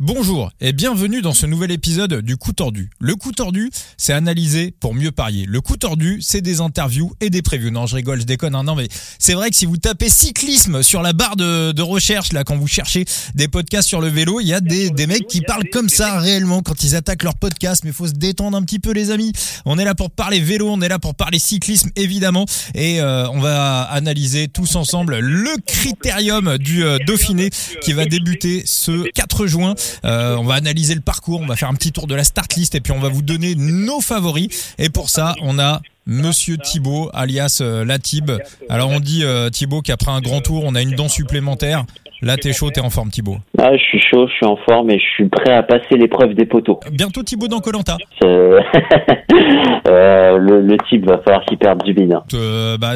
[0.00, 2.88] Bonjour et bienvenue dans ce nouvel épisode du coup tordu.
[3.00, 5.44] Le coup tordu, c'est analyser pour mieux parier.
[5.44, 7.72] Le coup tordu, c'est des interviews et des previews.
[7.72, 8.54] Non, je rigole, je déconne.
[8.54, 8.62] hein.
[8.62, 8.86] non, mais
[9.18, 12.68] c'est vrai que si vous tapez cyclisme sur la barre de, recherche, là, quand vous
[12.68, 15.88] cherchez des podcasts sur le vélo, il y a des, des mecs qui parlent comme
[15.88, 17.82] ça réellement quand ils attaquent leur podcast.
[17.84, 19.32] Mais faut se détendre un petit peu, les amis.
[19.64, 22.46] On est là pour parler vélo, on est là pour parler cyclisme, évidemment.
[22.76, 27.50] Et euh, on va analyser tous ensemble le critérium du euh, Dauphiné
[27.82, 29.74] qui va débuter ce 4 juin.
[30.04, 32.54] Euh, on va analyser le parcours, on va faire un petit tour de la start
[32.54, 34.74] list et puis on va vous donner nos favoris.
[34.78, 38.30] Et pour ça, on a Monsieur Thibaut, alias euh, Latib.
[38.70, 41.84] Alors on dit euh, Thibaut qu'après un grand tour, on a une dent supplémentaire.
[42.22, 43.36] Là, t'es chaud, t'es en forme, Thibaut.
[43.58, 46.34] Ah, je suis chaud, je suis en forme et je suis prêt à passer l'épreuve
[46.34, 46.80] des poteaux.
[46.92, 47.96] Bientôt Thibaut dans Colanta.
[48.24, 48.60] Euh,
[49.88, 52.12] euh, le, le type va falloir qu'il perde du bide.
[52.12, 52.22] hein.
[52.34, 52.92] Euh, bah,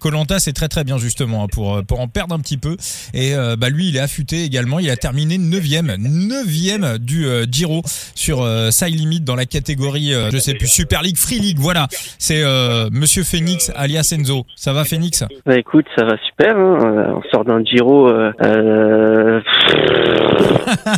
[0.00, 2.76] Colanta, c'est très très bien justement hein, pour pour en perdre un petit peu.
[3.12, 4.78] Et euh, bah lui, il est affûté également.
[4.78, 7.82] Il a terminé 9e, 9e du euh, Giro
[8.14, 11.58] sur euh, Side Limit dans la catégorie, euh, je sais plus, Super League, Free League.
[11.58, 11.86] Voilà,
[12.18, 14.44] c'est euh, Monsieur Phoenix alias Enzo.
[14.56, 15.24] Ça va, Phoenix?
[15.46, 16.56] Bah écoute, ça va super.
[16.56, 16.78] Hein.
[16.82, 19.40] Euh, On sort d'un Giro euh, euh,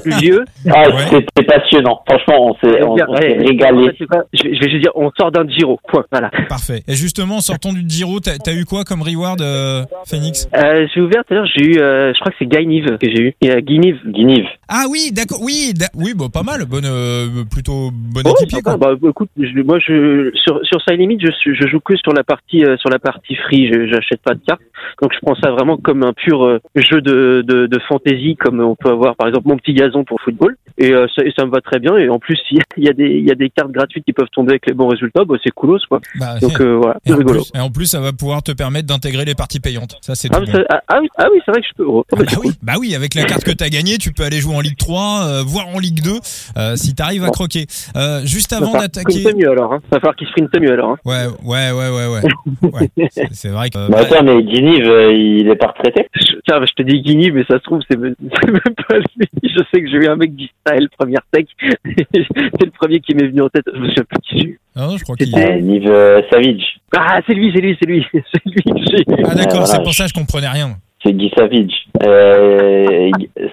[0.20, 0.44] vieux.
[0.70, 1.02] Ah, Ouais.
[1.10, 2.00] c'était passionnant.
[2.08, 3.90] Franchement, on s'est on, on s'est régalé.
[3.98, 5.78] je, vais, je vais juste dire, on sort d'un Giro.
[5.88, 6.04] Point.
[6.10, 6.30] Voilà.
[6.48, 6.82] Parfait.
[6.88, 10.86] Et justement, en sortant du Giro, t'as as eu quoi comme reward, euh, Phoenix Euh,
[10.94, 11.46] j'ai ouvert tout à l'heure.
[11.56, 13.32] J'ai eu, euh, je crois que c'est Guy Nive que j'ai eu.
[13.42, 13.98] Et, euh, Guy Nive.
[14.06, 14.46] Guinive.
[14.68, 15.38] Ah oui, d'accord.
[15.42, 16.64] Oui, d'a- oui, bah, pas mal.
[16.66, 18.58] Bonne, euh, plutôt bon Oh, équipier.
[18.62, 18.76] sympa.
[18.78, 18.94] Quoi.
[18.96, 22.64] Bah, écoute, je- moi, je, sur, sur Side Limit, je, joue que sur la partie,
[22.64, 23.70] euh, sur la partie free.
[23.90, 24.60] J'achète pas de cartes.
[25.02, 28.60] Donc, je prends ça vraiment comme un pur euh, jeu de, de, de fantasy, comme
[28.60, 30.56] on peut avoir, par exemple, mon petit gazon pour football.
[30.78, 31.96] Et, euh, ça, et ça me va très bien.
[31.96, 34.28] Et en plus, il y a- des, il y a des cartes gratuites qui peuvent
[34.32, 35.24] tomber avec les bons résultats.
[35.24, 36.00] Bah, c'est coolos, quoi.
[36.20, 37.40] Bah, Donc, euh, voilà, et, c'est en rigolo.
[37.40, 39.96] plus, et en plus, ça va pouvoir te permettre d'intégrer les parties payantes.
[40.02, 40.46] Ça, c'est Ah, bon.
[40.46, 41.86] ça- ah, ah oui, ah oui, c'est vrai que je peux.
[41.86, 44.22] oh, Ah bah, bah oui, bah oui, avec la carte que t'as gagnée, tu peux
[44.24, 46.10] aller jouer en Ligue 3, euh, voire en Ligue 2,
[46.58, 47.66] euh, si t'arrives à croquer.
[47.96, 49.24] Euh, juste Va avant d'attaquer.
[49.34, 49.72] mieux alors.
[49.72, 49.80] Hein.
[49.90, 50.90] Va falloir qu'il sprinte mieux alors.
[50.90, 50.96] Hein.
[51.04, 52.22] Ouais, ouais, ouais, ouais, ouais.
[52.96, 53.08] ouais.
[53.10, 53.78] C'est- C'est vrai que.
[53.90, 56.06] Mais attends, mais Guinive, euh, il est pas retraité
[56.46, 58.14] Tiens, je te dis Guigny, mais ça se trouve, c'est même,
[58.88, 59.28] pas lui.
[59.42, 61.46] Je sais que j'ai eu un mec d'Israël, première tech.
[61.84, 63.64] c'est le premier qui m'est venu en tête.
[63.72, 64.60] Je me souviens plus qui j'ai eu.
[64.76, 65.34] Ah non, je crois qu'il.
[65.36, 66.62] euh, Nive euh, Savage.
[66.96, 68.06] Ah, c'est lui, c'est lui, c'est lui.
[68.12, 69.24] C'est lui que j'ai eu.
[69.24, 69.80] Ah d'accord, Ouais, c'est voilà.
[69.84, 70.76] pour ça que je comprenais rien.
[71.04, 71.72] C'est Guy Savage.
[72.06, 73.10] Euh,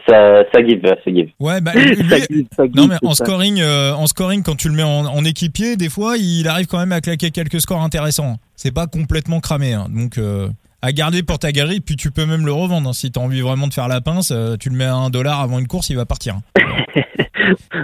[0.07, 1.29] ça, ça give, ça give.
[1.39, 1.95] Ouais, bah lui.
[1.97, 2.17] Ça
[2.57, 3.25] ça Non mais en ça.
[3.25, 6.67] scoring, euh, en scoring, quand tu le mets en, en équipier, des fois, il arrive
[6.67, 8.37] quand même à claquer quelques scores intéressants.
[8.55, 9.87] C'est pas complètement cramé, hein.
[9.93, 10.47] donc euh,
[10.83, 11.79] à garder pour ta galerie.
[11.79, 12.93] Puis tu peux même le revendre hein.
[12.93, 14.31] si t'as envie vraiment de faire la pince.
[14.31, 16.35] euh, tu le mets à un dollar avant une course, il va partir.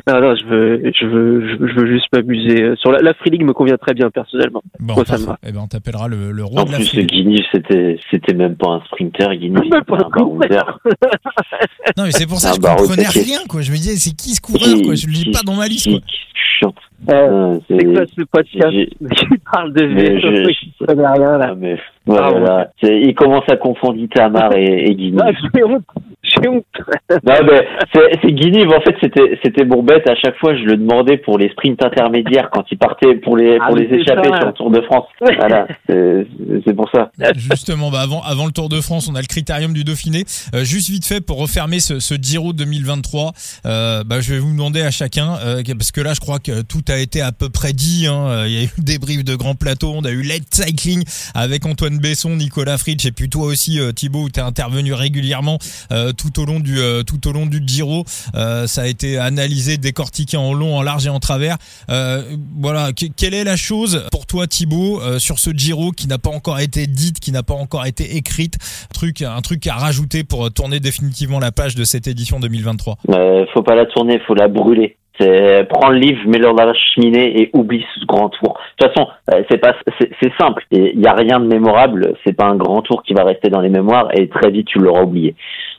[0.07, 2.75] Non, non, je veux, je veux, je veux, juste m'amuser.
[2.77, 4.63] Sur la, la Free League me convient très bien personnellement.
[4.79, 5.37] Bon, Moi, ça me va.
[5.45, 7.05] Eh ben, on t'appellera le, le roi En de la plus, free.
[7.05, 9.27] Guinive, c'était, c'était même pas un sprinter.
[9.27, 10.79] Pas c'était un baroudeur.
[11.97, 13.61] Non, mais c'est pour ça que je comprenais rien, quoi.
[13.61, 14.95] Je me disais, c'est qui ce coureur, quoi?
[14.95, 15.99] Je le dis pas dans ma liste, quoi.
[17.11, 21.47] Euh, Ah, c'est quoi ce podcast j'ai- qui parle de vélo je- connais rien là.
[21.51, 22.69] Ah, mais voilà.
[22.81, 25.13] C'est- Il commence à confondre Itamar et, et.
[25.21, 25.31] Ah,
[26.37, 30.07] Non, mais c'est, c'est Guinive, en fait, c'était, c'était bête.
[30.09, 33.57] À chaque fois, je le demandais pour les sprints intermédiaires quand il partait pour les,
[33.61, 35.05] Ah, pour mais les échapper sur le Tour de France.
[35.21, 35.67] Voilà.
[35.87, 36.27] C'est,
[36.65, 37.11] c'est pour ça.
[37.35, 40.23] Justement, bah avant, avant le Tour de France, on a le critérium du Dauphiné.
[40.53, 43.31] Euh, juste vite fait pour refermer ce, ce Giro 2023,
[43.65, 46.61] euh, bah, je vais vous demander à chacun, euh, parce que là, je crois que
[46.61, 48.07] tout a été à peu près dit.
[48.07, 48.27] hein.
[48.27, 51.03] Euh, Il y a eu des briefs de grand plateau, on a eu Light Cycling
[51.35, 54.93] avec Antoine Besson, Nicolas Fritsch, et puis toi aussi, euh, Thibaut, où tu es intervenu
[54.93, 55.57] régulièrement
[55.91, 58.03] euh, tout au long du euh, tout au long du Giro.
[58.35, 61.57] Euh, ça a été analysé, décortiqué en long, en large et en travers.
[61.89, 62.21] Euh,
[62.59, 66.29] voilà, que- quelle est la chose pour toi, Thibaut, sur ce Giro qui n'a pas
[66.29, 68.55] encore été dite, qui n'a pas encore été écrite,
[68.89, 72.97] un truc, un truc à rajouter pour tourner définitivement la page de cette édition 2023.
[73.09, 74.97] Euh, faut pas la tourner, faut la brûler.
[75.69, 78.57] Prends le livre, mets-le dans la cheminée et oublie ce grand tour.
[78.79, 79.09] De toute façon,
[79.51, 80.63] c'est pas, c'est simple.
[80.71, 82.13] Il y a rien de mémorable.
[82.25, 84.79] C'est pas un grand tour qui va rester dans les mémoires et très vite tu
[84.79, 85.35] l'auras oublié.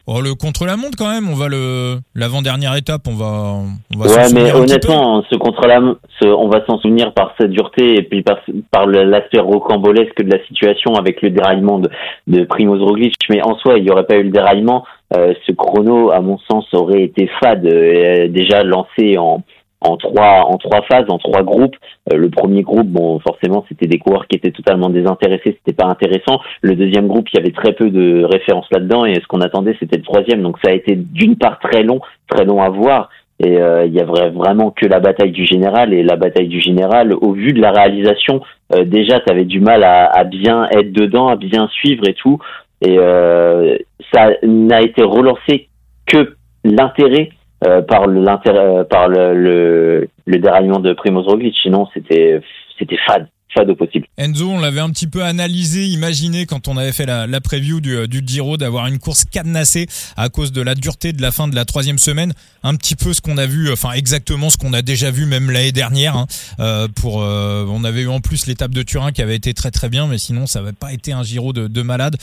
[0.06, 3.58] Oh, le contre la montre quand même, on va le l'avant-dernière étape, on va
[3.94, 5.80] on va Ouais, mais honnêtement, ce contre la,
[6.20, 10.42] ce, on va s'en souvenir par sa dureté et puis par, l'aspect rocambolesque de la
[10.46, 11.90] situation avec le déraillement de,
[12.26, 13.14] de Primoz Roglic.
[13.28, 14.84] Mais en soi, il n'y aurait pas eu le déraillement.
[15.16, 19.42] Euh, ce chrono, à mon sens, aurait été fade, euh, déjà lancé en,
[19.80, 21.76] en trois, en trois phases, en trois groupes.
[22.12, 25.86] Euh, le premier groupe, bon, forcément, c'était des coureurs qui étaient totalement désintéressés, c'était pas
[25.86, 26.40] intéressant.
[26.60, 29.76] Le deuxième groupe, il y avait très peu de références là-dedans et ce qu'on attendait,
[29.80, 30.42] c'était le troisième.
[30.42, 33.08] Donc ça a été d'une part très long, très long à voir.
[33.42, 35.94] Et euh, il y a vra- vraiment que la bataille du général.
[35.94, 38.42] Et la bataille du général, au vu de la réalisation,
[38.74, 42.12] euh, déjà, tu avais du mal à, à bien être dedans, à bien suivre et
[42.12, 42.38] tout.
[42.82, 43.76] Et euh,
[44.12, 45.68] ça n'a été relancé
[46.06, 46.34] que
[46.64, 47.30] l'intérêt
[47.60, 51.54] par l'intérêt, par le, le, le déraillement de Primoz Roglic.
[51.62, 52.40] Sinon, c'était
[52.78, 54.06] c'était fade fade possible.
[54.16, 57.80] Enzo, on l'avait un petit peu analysé, imaginé quand on avait fait la, la preview
[57.80, 61.48] du, du Giro d'avoir une course cadenassée à cause de la dureté de la fin
[61.48, 62.32] de la troisième semaine.
[62.62, 65.50] Un petit peu ce qu'on a vu, enfin exactement ce qu'on a déjà vu même
[65.50, 66.16] l'année dernière.
[66.16, 66.26] Hein,
[66.60, 69.72] euh, pour, euh, on avait eu en plus l'étape de Turin qui avait été très
[69.72, 72.16] très bien, mais sinon ça n'avait pas été un Giro de, de malade.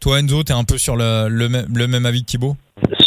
[0.00, 2.56] Toi Enzo, tu es un peu sur le, le, le même avis que Thibaut?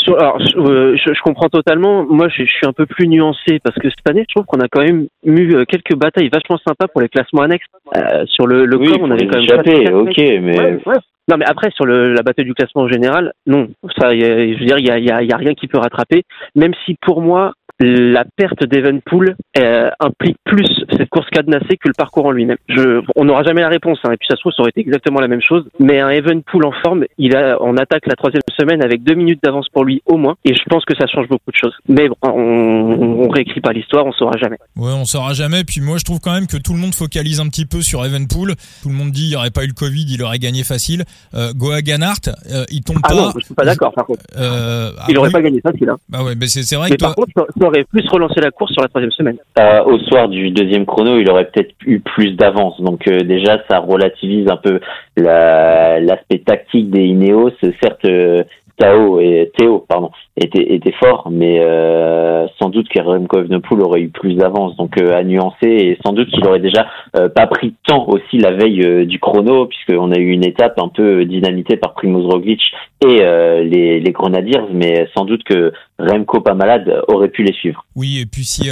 [0.06, 2.06] Sur, alors, euh, je, je, comprends totalement.
[2.06, 4.60] Moi, je, je, suis un peu plus nuancé parce que cette année, je trouve qu'on
[4.60, 7.66] a quand même eu euh, quelques batailles vachement sympas pour les classements annexes.
[7.96, 9.44] Euh, sur le, le oui, on avait quand même.
[9.44, 10.60] Échappé, ok, mais.
[10.60, 10.98] Ouais, ouais.
[11.28, 13.70] Non, mais après, sur le, la bataille du classement en général, non.
[13.98, 15.68] Ça, y a, je veux dire, il y a, y, a, y a rien qui
[15.68, 16.24] peut rattraper.
[16.56, 21.94] Même si pour moi, la perte d'Evenpool euh, implique plus cette course cadenassée que le
[21.94, 22.58] parcours en lui-même.
[22.68, 24.82] Je, on n'aura jamais la réponse, hein, et puis ça se trouve, ça aurait été
[24.82, 25.66] exactement la même chose.
[25.80, 29.40] Mais un Evenpool en forme, il a, on attaque la troisième semaine avec deux minutes
[29.44, 31.76] d'avance pour lui au moins, et je pense que ça change beaucoup de choses.
[31.88, 34.58] Mais bon, on, on réécrit pas l'histoire, on saura jamais.
[34.76, 35.64] Ouais, on saura jamais.
[35.64, 38.06] Puis moi, je trouve quand même que tout le monde focalise un petit peu sur
[38.06, 38.56] Evenpool.
[38.84, 41.04] Tout le monde dit il n'y aurait pas eu le Covid, il aurait gagné facile.
[41.34, 42.16] Euh, Goa Ganart,
[42.52, 43.16] euh, il tombe ah pas.
[43.16, 43.94] non, je suis pas d'accord.
[43.94, 45.90] Par contre, euh, il aurait ah, pas gagné facile.
[45.90, 45.98] Hein.
[46.10, 47.10] Bah ouais, mais c'est vrai mais que toi...
[47.10, 49.38] par contre, ça aurait plus relancé la course sur la troisième semaine.
[49.60, 52.80] Euh, au soir du deuxième chrono, il aurait peut-être eu plus d'avance.
[52.82, 54.80] Donc euh, déjà, ça relativise un peu
[55.18, 57.52] l'aspect tactique des Ineos.
[57.82, 58.44] Certes, euh,
[58.78, 64.02] Tao et Théo, pardon, était, était fort, mais euh, sans doute que Remco Evenepoel aurait
[64.02, 67.48] eu plus d'avance, donc euh, à nuancer, et sans doute qu'il aurait déjà euh, pas
[67.48, 71.78] pris temps aussi la veille du chrono, puisqu'on a eu une étape un peu dynamitée
[71.78, 72.62] par Primoz Roglic
[73.06, 77.86] et les, les Grenadiers, mais sans doute que Remco pas malade aurait pu les suivre.
[77.96, 78.70] Oui, et puis si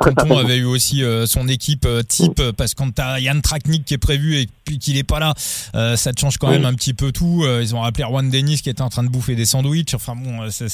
[0.00, 4.02] Tonton avait eu aussi son équipe type, parce que quand t'as Yann Traknik qui est
[4.02, 7.12] prévu et puis qu'il est pas là, ça te change quand même un petit peu
[7.12, 7.44] tout.
[7.60, 9.94] Ils ont rappelé Juan Dennis qui était en train de bouffer des sandwichs.
[9.94, 10.68] Enfin bon, c'est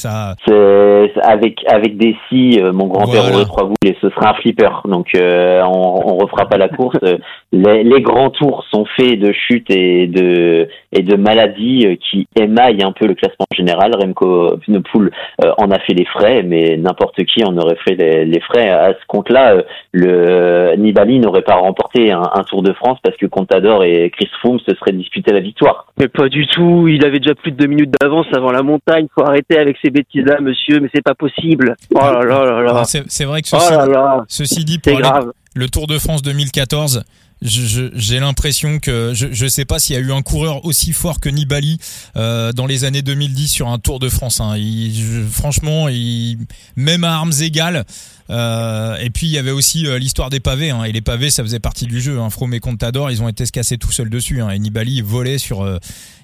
[0.47, 3.37] C'est avec avec des si, mon grand-père Voilà.
[3.37, 4.71] aurait trois boules et ce sera un flipper.
[4.87, 6.97] Donc euh, on, on refera pas la course.
[7.53, 12.27] les, les grands tours sont faits de chutes et de et de maladies euh, qui
[12.37, 13.93] émaillent un peu le classement général.
[13.99, 15.11] Remco Evenepoel
[15.45, 18.69] euh, en a fait les frais, mais n'importe qui en aurait fait les, les frais.
[18.69, 19.63] À ce compte-là, euh,
[19.93, 24.29] le Nibali n'aurait pas remporté un, un Tour de France parce que Contador et Chris
[24.41, 25.87] Froome se seraient disputés la victoire.
[25.99, 26.89] Mais pas du tout.
[26.89, 29.07] Il avait déjà plus de deux minutes d'avance avant la montagne.
[29.15, 30.81] Faut arrêter avec ces bêtises-là, monsieur.
[30.81, 31.75] Mais c'est pas possible.
[31.95, 32.85] Oh là là là là.
[32.85, 34.25] C'est vrai que Oh ceci, là là.
[34.29, 35.33] ceci dit, pour aller- grave.
[35.55, 37.05] le Tour de France 2014,
[37.43, 40.65] je- je- j'ai l'impression que je je sais pas s'il y a eu un coureur
[40.65, 41.79] aussi fort que Nibali
[42.17, 44.41] euh, dans les années 2010 sur un Tour de France.
[44.41, 44.57] Hein.
[44.57, 46.39] Il, je- franchement, il,
[46.77, 47.85] même à armes égales.
[48.31, 50.71] Euh, et puis il y avait aussi euh, l'histoire des pavés.
[50.71, 50.85] Hein.
[50.85, 52.19] Et les pavés, ça faisait partie du jeu.
[52.21, 52.31] Hein.
[52.31, 54.41] Froome et Contador, ils ont été se casser tout seuls dessus.
[54.41, 54.51] Hein.
[54.51, 55.79] Et Nibali, volait sur, euh,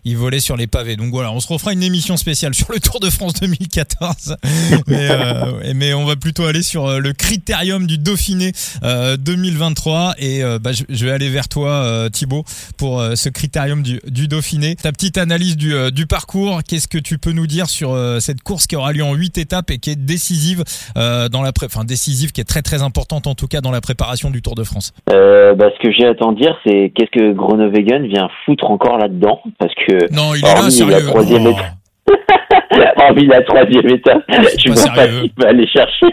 [0.05, 0.97] il volait sur les pavés.
[0.97, 4.37] Donc voilà, on se refera une émission spéciale sur le Tour de France 2014.
[4.87, 8.53] mais, on va plutôt aller sur le critérium du Dauphiné
[8.83, 12.45] euh, 2023 et bah, je, vais aller vers toi Thibaut
[12.77, 14.77] pour ce critérium du, Dauphiné.
[14.77, 18.77] Ta petite analyse du, parcours, qu'est-ce que tu peux nous dire sur cette course qui
[18.77, 20.65] aura lieu en huit étapes et qui est décisive
[20.95, 24.31] dans la pré décisive qui est très très importante en tout cas dans la préparation
[24.31, 24.93] du Tour de France.
[25.11, 28.97] Euh, bah, ce que j'ai à t'en dire, c'est qu'est-ce que Groenewegen vient foutre encore
[28.97, 29.41] là-dedans?
[29.59, 30.93] Parce que Non, il est là sérieux.
[30.93, 31.51] la troisième Oh.
[31.51, 31.75] étape.
[32.97, 36.07] hormis la troisième étape, je pas vois pas qui va aller chercher.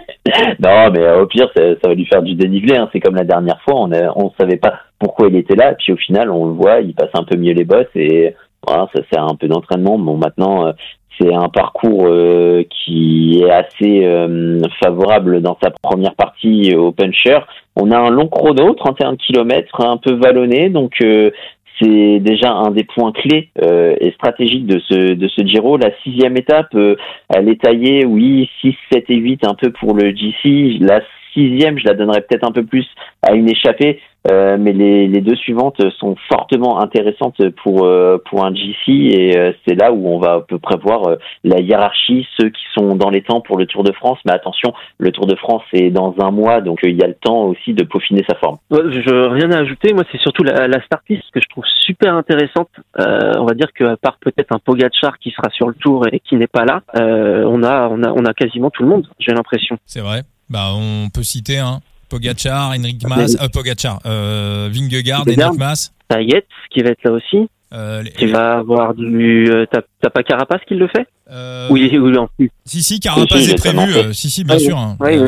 [0.59, 2.75] Non, mais euh, au pire, ça, ça va lui faire du dénivelé.
[2.75, 2.89] Hein.
[2.91, 5.73] C'est comme la dernière fois, on ne on savait pas pourquoi il était là.
[5.77, 8.35] Puis au final, on le voit, il passe un peu mieux les bosses et
[8.67, 9.97] voilà, ça sert un peu d'entraînement.
[9.97, 10.71] Bon, maintenant, euh,
[11.19, 17.39] c'est un parcours euh, qui est assez euh, favorable dans sa première partie au puncher.
[17.75, 21.31] On a un long chrono, 31 km, un peu vallonné, donc euh,
[21.79, 25.77] c'est déjà un des points clés et stratégiques de ce de ce Giro.
[25.77, 30.09] La sixième étape, elle est taillée, oui, 6, 7 et 8 un peu pour le
[30.09, 30.79] GC.
[30.79, 31.01] La
[31.33, 32.87] sixième, je la donnerais peut-être un peu plus
[33.21, 38.45] à une échappée, euh, mais les, les deux suivantes sont fortement intéressantes pour euh, pour
[38.45, 41.59] un GC et euh, c'est là où on va à peu près voir euh, la
[41.59, 44.19] hiérarchie, ceux qui sont dans les temps pour le Tour de France.
[44.25, 47.07] Mais attention, le Tour de France est dans un mois, donc euh, il y a
[47.07, 48.57] le temps aussi de peaufiner sa forme.
[48.69, 49.93] Ouais, Je rien à ajouter.
[49.93, 52.69] Moi, c'est surtout la, la start list que je trouve super intéressante.
[52.99, 56.19] Euh, on va dire qu'à part peut-être un Pogacar qui sera sur le tour et
[56.19, 59.07] qui n'est pas là, euh, on a on a on a quasiment tout le monde.
[59.19, 59.77] J'ai l'impression.
[59.85, 60.21] C'est vrai.
[60.49, 61.79] Bah on peut citer hein,
[62.09, 65.21] Pogacar, Henrik Mas, euh, Pogacar, euh, Vingegaard.
[65.21, 65.91] Henrik Mas.
[66.11, 67.49] Yates qui va être là aussi.
[67.73, 69.49] Euh, les- Tu vas avoir du.
[69.51, 72.49] euh, T'as pas Carapace qui le fait euh, Oui, oui, plus.
[72.63, 72.99] Si si,
[73.41, 73.93] si, est prévu.
[73.93, 74.77] euh, si si, bien sûr.
[74.77, 74.95] hein.
[75.01, 75.19] ouais,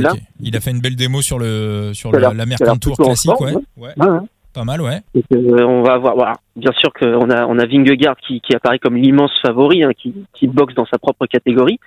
[0.41, 3.53] il a fait une belle démo sur le sur le- la Mercantour classique, ouais.
[3.53, 3.62] ouais.
[3.77, 3.93] ouais.
[3.98, 4.19] Ouais, ouais.
[4.53, 5.01] Pas mal, ouais.
[5.31, 8.95] on va avoir, voilà, bien sûr qu'on a, on a Vingegaard qui, qui apparaît comme
[8.95, 11.79] l'immense favori, hein, qui, qui boxe dans sa propre catégorie,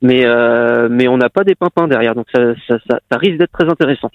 [0.00, 0.24] mais,
[0.88, 4.10] mais on n'a pas des pimpins derrière, donc ça, ça, ça risque d'être très intéressant.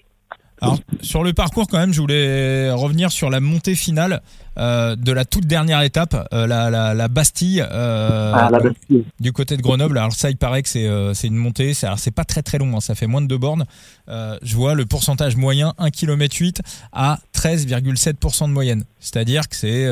[0.62, 4.22] Alors, sur le parcours, quand même, je voulais revenir sur la montée finale
[4.58, 9.06] euh, de la toute dernière étape, euh, la, la, la, Bastille, euh, ah, la Bastille,
[9.20, 9.98] du côté de Grenoble.
[9.98, 11.72] Alors ça, il paraît que c'est euh, c'est une montée.
[11.84, 13.64] Alors c'est pas très très long, hein, ça fait moins de deux bornes.
[14.10, 18.84] Euh, je vois le pourcentage moyen 1 km 8 à 13,7% de moyenne.
[19.00, 19.88] C'est-à-dire que c'est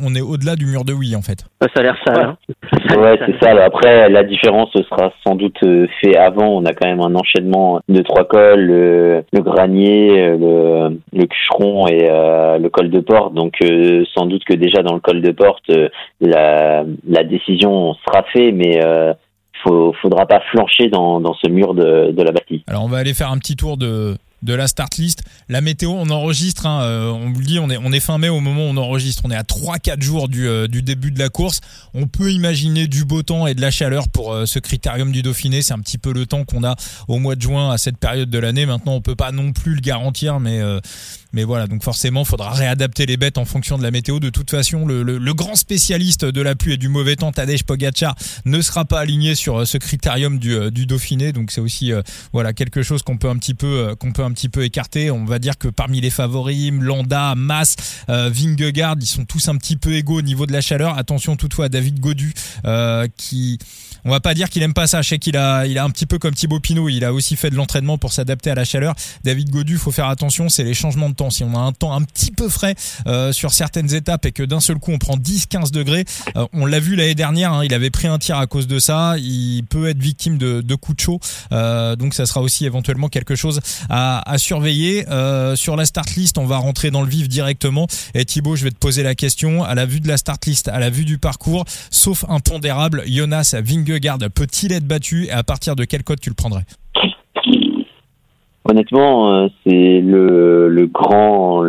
[0.00, 1.44] on est au-delà du mur de oui en fait.
[1.60, 2.24] Ça a l'air sale.
[2.24, 2.36] Hein
[2.96, 3.50] ouais, c'est ça.
[3.64, 5.58] Après, la différence sera sans doute
[6.00, 6.48] fait avant.
[6.48, 11.86] On a quand même un enchaînement de trois cols, le, le granier, le, le cucheron
[11.88, 12.08] et
[12.58, 13.34] le col de porte.
[13.34, 13.58] Donc
[14.14, 15.88] sans doute que déjà dans le col de porte, euh,
[16.20, 19.12] la, décision sera faite, mais euh,
[19.62, 22.64] faut, faudra pas flancher dans, ce mur de, de la bâtie.
[22.66, 25.22] Alors on va aller faire un petit tour de, de la start list.
[25.48, 28.18] La météo, on enregistre, hein, euh, on vous le dit, on est, on est fin
[28.18, 29.22] mai au moment où on enregistre.
[29.24, 31.60] On est à 3-4 jours du, euh, du début de la course.
[31.94, 35.22] On peut imaginer du beau temps et de la chaleur pour euh, ce critérium du
[35.22, 35.62] Dauphiné.
[35.62, 36.76] C'est un petit peu le temps qu'on a
[37.08, 38.66] au mois de juin à cette période de l'année.
[38.66, 40.60] Maintenant, on peut pas non plus le garantir, mais
[41.32, 41.66] mais voilà.
[41.66, 44.18] Donc forcément, il faudra réadapter les bêtes en fonction de la météo.
[44.20, 47.62] De toute façon, le, le, grand spécialiste de la pluie et du mauvais temps, Tadej
[47.64, 51.32] Pogacar, ne sera pas aligné sur ce critérium du, du Dauphiné.
[51.32, 51.92] Donc c'est aussi
[52.32, 55.10] voilà quelque chose qu'on peut un petit peu qu'on peut petit peu écarté.
[55.10, 57.76] On va dire que parmi les favoris, Landa, Mas,
[58.08, 60.98] euh, Vingegaard, ils sont tous un petit peu égaux au niveau de la chaleur.
[60.98, 62.34] Attention toutefois à David Godu
[62.64, 63.58] euh, qui
[64.04, 65.02] on va pas dire qu'il aime pas ça.
[65.02, 66.88] Je sais qu'il a, il a un petit peu comme Thibaut Pinot.
[66.88, 68.94] Il a aussi fait de l'entraînement pour s'adapter à la chaleur.
[69.24, 71.30] David Godu, faut faire attention, c'est les changements de temps.
[71.30, 72.74] Si on a un temps un petit peu frais
[73.06, 76.04] euh, sur certaines étapes et que d'un seul coup on prend 10-15 degrés,
[76.52, 77.52] on l'a vu l'année dernière.
[77.52, 79.16] Hein, il avait pris un tir à cause de ça.
[79.18, 81.20] Il peut être victime de, coups de chaud.
[81.96, 85.04] Donc ça sera aussi éventuellement quelque chose à, à surveiller.
[85.10, 87.86] Euh, sur la start list, on va rentrer dans le vif directement.
[88.14, 89.62] Et Thibaut, je vais te poser la question.
[89.62, 93.54] À la vue de la start list, à la vue du parcours, sauf impondérable, Jonas
[93.62, 96.64] Vingegaard peut-il être battu et à partir de quel code tu le prendrais?
[98.68, 101.64] Honnêtement, euh, c'est le, grand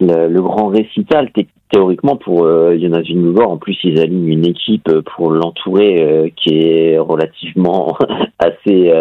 [0.00, 1.30] le, grand récital
[1.70, 3.50] théoriquement pour euh, Jonas Vingegaard.
[3.50, 7.96] En plus, ils alignent une équipe pour l'entourer euh, qui est relativement
[8.38, 8.92] assez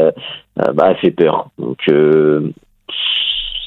[0.56, 1.50] bah, fait peur.
[1.58, 1.80] Donc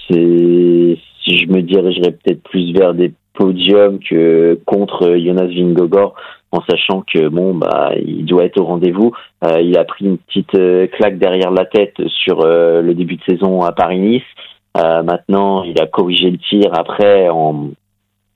[0.08, 6.14] c'est je me dirigerais peut-être plus vers des podiums que contre Jonas Vingegaard
[6.52, 9.12] en sachant que bon bah il doit être au rendez-vous.
[9.44, 13.16] Euh, il a pris une petite euh, claque derrière la tête sur euh, le début
[13.16, 14.22] de saison à Paris-Nice.
[14.74, 17.28] maintenant, il a corrigé le tir après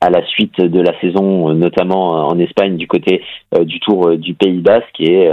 [0.00, 3.22] à la suite de la saison, notamment en Espagne du côté
[3.60, 5.30] du Tour du Pays Basque et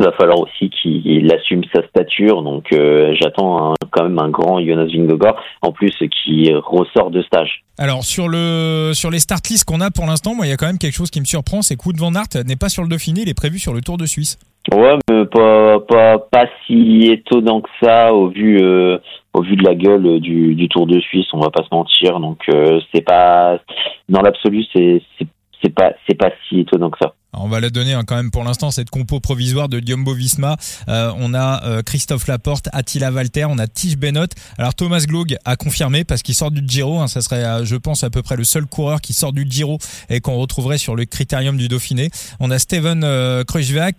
[0.00, 2.42] il va falloir aussi qu'il assume sa stature.
[2.42, 2.74] Donc
[3.20, 7.62] j'attends quand même un grand Jonas Vingegaard, en plus qui ressort de stage.
[7.78, 10.56] Alors sur le sur les start lists qu'on a pour l'instant, moi il y a
[10.56, 12.88] quand même quelque chose qui me surprend, c'est que van Aert n'est pas sur le
[12.88, 14.38] Dauphiné, il est prévu sur le Tour de Suisse.
[14.72, 18.98] Ouais, mais pas pas pas si étonnant que ça au vu euh,
[19.32, 22.20] au vu de la gueule du, du Tour de Suisse, on va pas se mentir.
[22.20, 23.58] Donc euh, c'est pas
[24.08, 25.02] dans l'absolu c'est
[25.62, 28.30] c'est pas c'est pas si étonnant que ça on va la donner hein, quand même
[28.30, 30.56] pour l'instant cette compo provisoire de Diombo Visma.
[30.88, 34.26] Euh, on a euh, Christophe Laporte, Attila Walter, on a Tige Benot.
[34.58, 36.98] Alors Thomas Glog a confirmé parce qu'il sort du Giro.
[36.98, 39.46] Hein, ça serait, euh, je pense, à peu près le seul coureur qui sort du
[39.48, 42.10] Giro et qu'on retrouverait sur le critérium du Dauphiné.
[42.40, 43.44] On a Steven euh,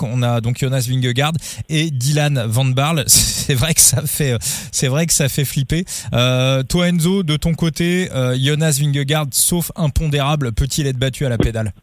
[0.01, 1.33] on a donc Jonas Vingegaard
[1.69, 3.05] et Dylan Van Barle.
[3.07, 4.37] C'est vrai que ça fait,
[4.71, 5.83] c'est vrai que ça fait flipper.
[6.11, 8.07] toi Enzo, de ton côté,
[8.39, 11.73] Jonas Vingegaard, sauf impondérable, peut-il être battu à la pédale?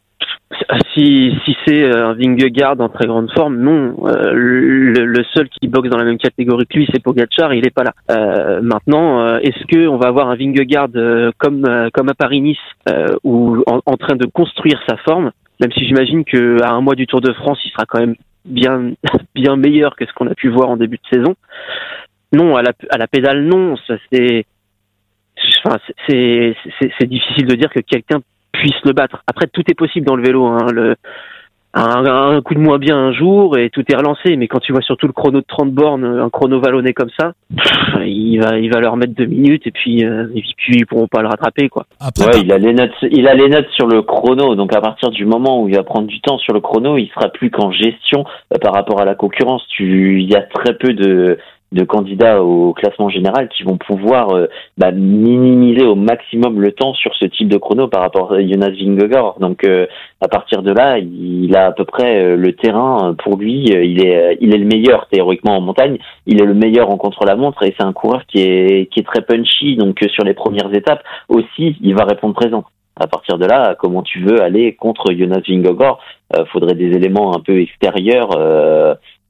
[0.95, 3.95] Si, si c'est euh, un Vingegaard en très grande forme, non.
[4.07, 7.75] Euh, le, seul qui boxe dans la même catégorie que lui, c'est Pogacar, il est
[7.75, 7.93] pas là.
[8.11, 10.89] Euh, maintenant, est-ce que on va avoir un Vingegaard
[11.37, 12.57] comme comme à Paris-Nice,
[13.25, 17.07] ou en, train de construire sa forme, même si j'imagine que à un mois du
[17.07, 18.15] Tour de France, il sera quand même
[18.47, 18.93] bien
[19.35, 21.35] bien meilleur que ce qu'on a pu voir en début de saison.
[22.33, 23.77] Non, à la, à la pédale, non.
[23.87, 24.47] Ça c'est
[25.65, 25.79] Enfin,
[26.09, 28.21] c'est difficile de dire que quelqu'un
[28.59, 29.23] puisse le battre.
[29.27, 30.47] Après, tout est possible dans le vélo.
[30.47, 30.67] Hein.
[30.73, 30.95] Le,
[31.75, 34.37] un, coup de moins bien un jour et tout est relancé.
[34.37, 37.33] Mais quand tu vois surtout le chrono de 30 bornes, un chrono vallonné comme ça,
[38.05, 41.09] il va, il va leur mettre deux minutes et puis, euh, et puis ils pourront
[41.09, 41.87] pas le rattraper, quoi.
[42.01, 44.55] ouais, il a les notes, il a les notes sur le chrono.
[44.55, 47.09] Donc à partir du moment où il va prendre du temps sur le chrono, il
[47.09, 49.63] sera plus qu'en gestion euh, par rapport à la concurrence.
[49.69, 51.39] Tu, il y a très peu de,
[51.73, 54.47] de candidats au classement général qui vont pouvoir euh,
[54.79, 58.71] bah, minimiser au maximum le temps sur ce type de chrono par rapport à Jonas
[58.71, 59.39] Vingegaard.
[59.39, 59.87] Donc euh,
[60.23, 63.65] à partir de là, il a à peu près euh, le terrain pour lui.
[63.65, 65.99] Il est il est le meilleur théoriquement en montagne.
[66.27, 69.21] Il est le meilleur en contre-la-montre et c'est un coureur qui est qui est très
[69.21, 69.77] punchy.
[69.77, 72.65] Donc sur les premières étapes aussi, il va répondre présent.
[73.01, 76.01] À partir de là, comment tu veux aller contre Jonas Vingegaard?
[76.51, 78.31] Faudrait des éléments un peu extérieurs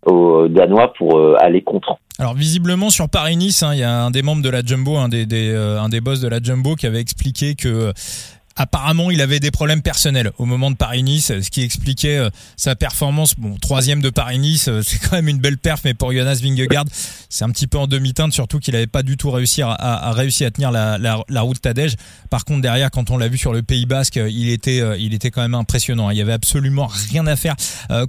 [0.09, 1.99] aux Danois pour aller contre.
[2.21, 5.09] Alors visiblement sur Paris-Nice, hein, il y a un des membres de la Jumbo, un
[5.09, 7.93] des, des euh, un des boss de la Jumbo qui avait expliqué que
[8.61, 12.75] Apparemment, il avait des problèmes personnels au moment de Paris-Nice, ce qui expliquait euh, sa
[12.75, 13.37] performance.
[13.39, 16.85] Bon, troisième de Paris-Nice, euh, c'est quand même une belle perf, mais pour Jonas Vingegaard,
[17.29, 20.11] c'est un petit peu en demi-teinte, surtout qu'il n'avait pas du tout réussi à, à,
[20.11, 21.95] réussi à tenir la, la, la route Tadej.
[22.31, 25.15] Par contre, derrière, quand on l'a vu sur le Pays Basque, il était, euh, il
[25.15, 26.11] était quand même impressionnant.
[26.11, 27.55] Il y avait absolument rien à faire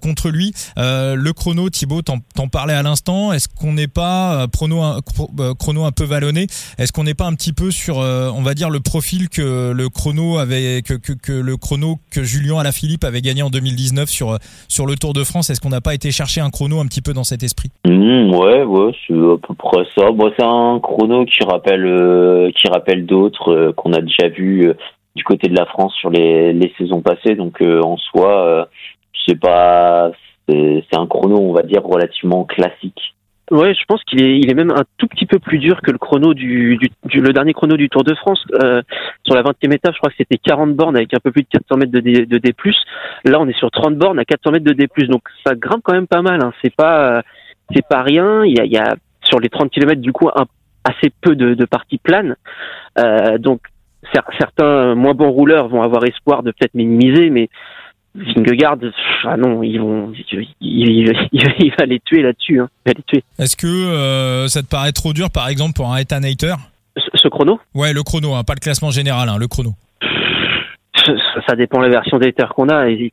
[0.02, 0.54] contre lui.
[0.78, 3.34] le chrono, Thibaut, t'en parlais à l'instant.
[3.34, 5.00] Est-ce qu'on n'est pas chrono,
[5.60, 6.48] chrono un peu vallonné?
[6.80, 9.90] Est-ce qu'on n'est pas un petit peu sur, on va dire, le profil que le
[9.90, 14.96] chrono avait que, le chrono que Julien Alaphilippe avait gagné en 2019 sur sur le
[14.96, 15.50] Tour de France.
[15.50, 17.70] Est-ce qu'on n'a pas été chercher un chrono un petit peu dans cet esprit?
[17.86, 18.64] Mmh, Ouais,
[19.08, 20.08] c'est à peu près ça.
[20.38, 24.74] C'est un chrono qui rappelle euh, qui rappelle d'autres euh, qu'on a déjà vu euh,
[25.16, 27.36] du côté de la France sur les, les saisons passées.
[27.36, 28.68] Donc en soi,
[29.26, 30.12] c'est pas
[30.48, 33.16] c'est un chrono, on va dire, relativement classique.
[33.52, 35.90] Ouais, je pense qu'il est, il est même un tout petit peu plus dur que
[35.90, 38.44] le chrono du, du, le dernier chrono du Tour de France.
[38.62, 38.84] Euh,
[39.26, 41.48] sur la 20e étape, je crois que c'était 40 bornes avec un peu plus de
[41.48, 42.54] 400 mètres de D, de D+.
[43.26, 44.88] Là, on est sur 30 bornes à 400 mètres de D+.
[45.08, 46.44] Donc ça grimpe quand même pas mal.
[46.44, 46.54] Hein.
[46.64, 47.24] C'est pas,
[47.74, 48.46] c'est pas rien.
[48.46, 50.46] Il y a, il y a sur les 30 km du coup un,
[50.84, 52.36] assez peu de, de parties planes.
[53.00, 53.62] Euh, donc
[54.40, 57.50] certains moins bons rouleurs vont avoir espoir de peut-être minimiser, mais
[58.16, 58.78] Vingegaard,
[59.26, 60.12] ah non, ils vont,
[60.62, 61.06] il,
[61.78, 62.60] va les tuer là-dessus.
[62.60, 62.70] Hein.
[62.86, 63.24] Il va les tuer.
[63.38, 66.56] Est-ce que euh, ça te paraît trop dur, par exemple, pour un Ethan Hayter
[67.14, 67.60] ce, chrono?
[67.76, 69.72] Ouais, le chrono, hein, pas le classement général, hein, le chrono.
[71.48, 72.90] Ça, dépend de la version d'Hayter qu'on a.
[72.90, 73.12] Il,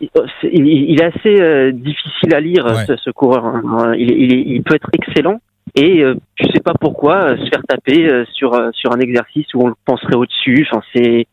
[0.00, 3.44] est assez euh, difficile à lire, ce, coureur.
[3.44, 3.94] Hein.
[3.96, 5.40] Il, peut être excellent,
[5.74, 9.68] et euh, je sais pas pourquoi se faire taper sur sur un exercice où on
[9.68, 10.66] le penserait au-dessus.
[10.70, 11.26] Enfin, c'est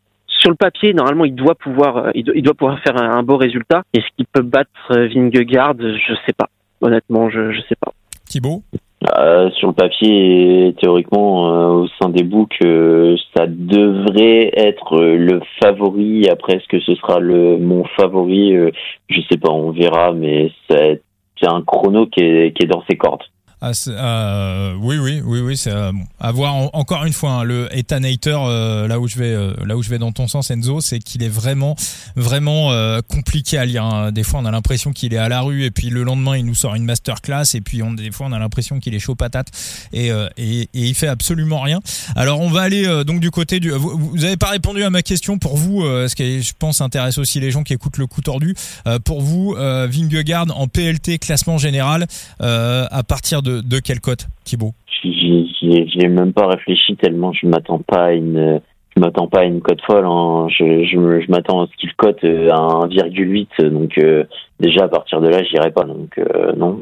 [0.48, 3.84] sur le papier, normalement, il doit pouvoir, euh, il doit, pouvoir faire un, beau résultat.
[3.94, 5.75] Est-ce qu'il peut battre euh, Vingegaard?
[5.77, 6.48] Je sais pas.
[6.80, 7.92] Honnêtement, je je sais pas.
[8.30, 8.62] Thibaut?
[9.18, 12.60] Euh, sur le papier, théoriquement, au sein des books,
[13.36, 16.30] ça devrait être le favori.
[16.30, 18.56] Après, est-ce que ce sera le mon favori?
[19.10, 21.02] Je sais pas, on verra, mais c'est
[21.45, 23.24] un chrono qui est, qui est dans ses cordes.
[23.60, 27.67] Ah, euh, oui, oui, oui, oui, c'est euh, à voir encore une fois hein, le
[27.76, 30.52] Ethan Hater, euh, là où je vais, euh, là où je vais dans ton sens,
[30.52, 31.76] Enzo, c'est qu'il est vraiment,
[32.15, 32.72] vraiment
[33.08, 33.84] compliqué à lire.
[33.84, 34.12] Hein.
[34.12, 36.46] Des fois, on a l'impression qu'il est à la rue et puis le lendemain, il
[36.46, 39.15] nous sort une masterclass et puis on, des fois, on a l'impression qu'il est chaud
[39.15, 39.48] patate
[39.91, 41.80] et, et, et, il fait absolument rien.
[42.15, 43.72] Alors, on va aller donc du côté du.
[43.72, 47.17] Vous, vous avez pas répondu à ma question pour vous, ce qui je pense intéresse
[47.17, 48.56] aussi les gens qui écoutent le coup tordu.
[49.04, 52.06] pour vous, Vingegaard en PLT classement général
[52.39, 54.73] à partir de de, quelle cote, Thibaut?
[55.03, 58.62] J'y ai même pas réfléchi tellement je m'attends pas à une
[58.97, 60.05] je m'attends pas à une cote folle.
[60.05, 60.47] Hein.
[60.49, 63.69] Je, m'attends à ce qu'il cote euh, à 1,8.
[63.69, 64.23] Donc euh,
[64.60, 65.83] déjà à partir de là, j'irai pas.
[65.83, 66.79] Donc euh, non,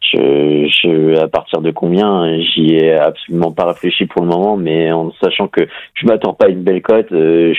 [0.00, 4.56] je, à partir de combien, j'y ai absolument pas réfléchi pour le moment.
[4.56, 5.62] Mais en sachant que
[5.94, 7.56] je m'attends pas à une belle cote, il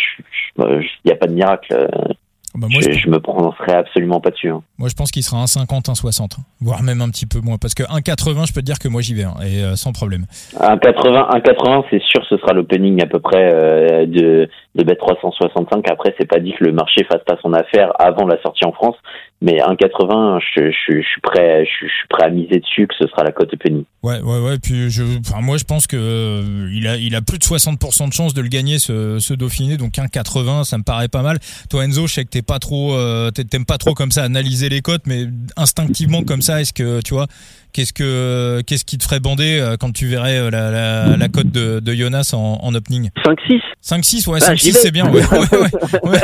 [1.06, 1.89] n'y a pas de miracle.
[2.54, 4.50] Bah, moi, je, je, me prononcerai absolument pas dessus.
[4.50, 4.62] Hein.
[4.78, 7.58] Moi, je pense qu'il sera un 50, un 60, voire même un petit peu moins.
[7.58, 9.94] Parce que 1,80, je peux te dire que moi, j'y vais, hein, et euh, sans
[9.94, 10.26] problème.
[10.60, 15.90] 1,80, 1,80, c'est sûr, ce sera l'opening à peu près euh, de, de bet 365.
[15.90, 18.74] Après, c'est pas dit que le marché fasse pas son affaire avant la sortie en
[18.74, 18.96] France.
[19.42, 23.08] Mais 1,80, je, je, je, suis prêt, je, suis prêt à miser dessus que ce
[23.08, 23.86] sera la cote opening.
[24.04, 24.58] Ouais, ouais, ouais.
[24.58, 28.08] Puis je, enfin, moi, je pense que euh, il a, il a plus de 60%
[28.08, 29.78] de chance de le gagner ce, ce Dauphiné.
[29.78, 31.38] Donc 1,80, ça me paraît pas mal.
[31.70, 34.70] Toi, Enzo, je sais que t'es pas trop, euh, t'aimes pas trop comme ça analyser
[34.70, 37.28] les cotes, mais instinctivement comme ça, est-ce que tu vois,
[37.74, 41.28] Qu'est-ce que qu'est-ce qui te ferait bander euh, quand tu verrais euh, la, la, la
[41.30, 46.10] cote de, de Jonas en, en opening 5-6 5-6, ouais, 5-6 c'est bien, ouais, ouais,
[46.10, 46.20] ouais,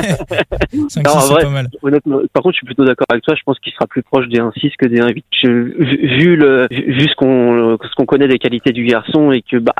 [0.73, 1.67] 5-6 c'est pas mal.
[1.81, 4.27] Honnêtement, par contre, je suis plutôt d'accord avec toi, je pense qu'il sera plus proche
[4.27, 5.23] des 1-6 que des 1-8.
[5.43, 9.73] Vu, le, vu ce qu'on ce qu'on connaît des qualités du garçon et que bah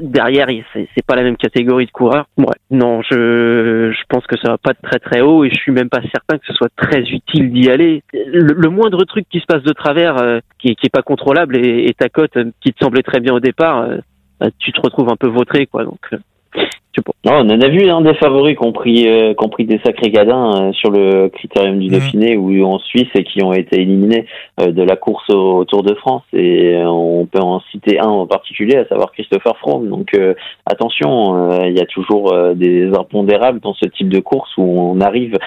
[0.00, 2.26] derrière, c'est pas la même catégorie de coureurs.
[2.36, 5.56] Ouais, non, je, je pense que ça va pas être très très haut et je
[5.56, 8.02] suis même pas certain que ce soit très utile d'y aller.
[8.12, 11.94] Le, moindre truc qui se passe de travers, euh, qui, qui est pas contrôlable et,
[11.94, 13.96] ta cote euh, qui te semblait très bien au départ, euh,
[14.38, 15.84] bah, tu te retrouves un peu vautré quoi.
[15.84, 16.00] Donc
[16.56, 16.62] euh,
[17.04, 17.12] pas.
[17.26, 19.06] on en a vu hein, des favoris compris
[19.36, 21.92] compris des sacrés gadins sur le critérium du mmh.
[21.92, 24.26] Dauphiné ou en Suisse et qui ont été éliminés
[24.58, 28.76] de la course au, Tour de France et on peut en citer un en particulier
[28.76, 30.18] à savoir Christopher Froome donc
[30.66, 35.38] attention il y a toujours des impondérables dans ce type de course où on arrive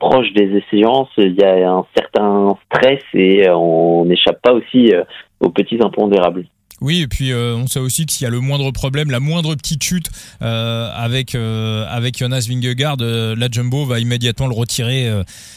[0.00, 4.92] proche des séances il y a un certain stress et on n'échappe pas aussi
[5.40, 6.44] aux petits impondérables.
[6.80, 9.18] Oui, et puis euh, on sait aussi que s'il y a le moindre problème, la
[9.20, 10.10] moindre petite chute
[10.42, 15.10] euh, avec euh, avec Jonas Vingegaard, la Jumbo va immédiatement le retirer,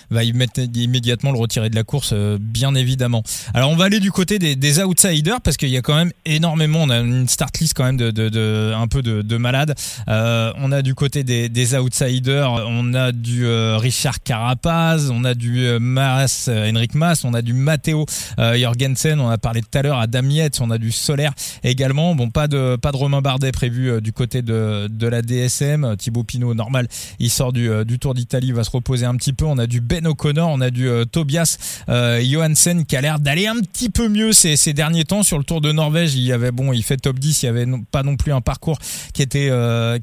[0.09, 3.23] va immédiatement le retirer de la course, bien évidemment.
[3.53, 6.11] Alors on va aller du côté des, des outsiders parce qu'il y a quand même
[6.25, 9.37] énormément, on a une start list quand même de, de, de un peu de, de
[9.37, 9.75] malades.
[10.07, 15.77] on a du côté des, des outsiders, on a du Richard Carapaz, on a du
[15.79, 18.05] Mas, Henrik Mas, on a du Matteo
[18.37, 22.15] Jorgensen, on a parlé tout à l'heure à Damietz, on a du solaire également.
[22.15, 25.97] Bon, pas de pas de Romain Bardet prévu euh, du côté de, de la DSM.
[25.97, 26.87] Thibaut Pinot, normal,
[27.19, 29.43] il sort du, euh, du Tour d'Italie, va se reposer un petit peu.
[29.43, 33.47] On a du Ben O'Connor, on a du euh, Tobias Johansen qui a l'air d'aller
[33.47, 36.15] un petit peu mieux ces, derniers temps sur le Tour de Norvège.
[36.15, 38.41] Il y avait bon, il fait top 10, il y avait pas non plus un
[38.41, 38.79] parcours
[39.13, 39.51] qui était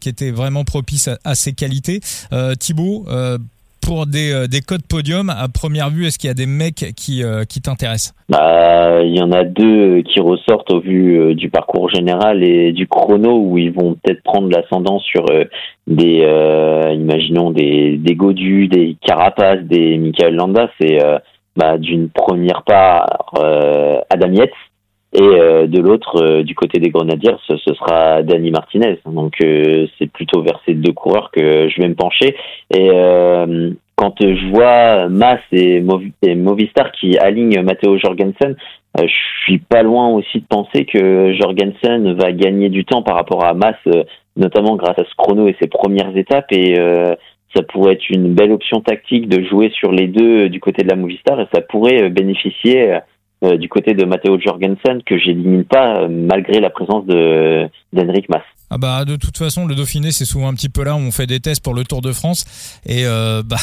[0.00, 2.00] qui était vraiment propice à, ses qualités.
[2.58, 3.06] Thibaut
[3.88, 6.92] pour des, euh, des codes podium, à première vue, est-ce qu'il y a des mecs
[6.94, 8.12] qui, euh, qui t'intéressent?
[8.28, 12.72] Bah, Il y en a deux qui ressortent au vu euh, du parcours général et
[12.72, 15.24] du chrono où ils vont peut-être prendre l'ascendant sur
[15.86, 16.18] des,
[16.92, 20.68] imaginons, des, des Godu, des Carapace, des Michael Landa.
[20.78, 20.98] C'est
[21.56, 23.06] bah, d'une première part
[24.10, 24.50] Adam Yates
[25.14, 28.98] et euh, de l'autre, euh, du côté des Grenadiers, ce, sera Danny Martinez.
[29.06, 32.36] Donc euh, c'est plutôt vers ces deux coureurs que je vais me pencher.
[32.74, 32.90] Et
[33.96, 38.54] quand je vois Mas et, Movistar qui alignent Matteo Jorgensen,
[38.98, 43.44] je suis pas loin aussi de penser que Jorgensen va gagner du temps par rapport
[43.44, 43.76] à Mas,
[44.36, 46.52] notamment grâce à ce chrono et ses premières étapes.
[46.52, 46.76] Et
[47.56, 50.88] ça pourrait être une belle option tactique de jouer sur les deux du côté de
[50.88, 52.98] la Movistar et ça pourrait bénéficier
[53.44, 58.28] euh, du côté de Matteo Jorgensen que j'élimine pas euh, malgré la présence de d'Henrik
[58.28, 58.42] Mas.
[58.70, 61.10] Ah bah de toute façon le Dauphiné c'est souvent un petit peu là où on
[61.10, 62.44] fait des tests pour le Tour de France
[62.84, 63.56] et euh, bah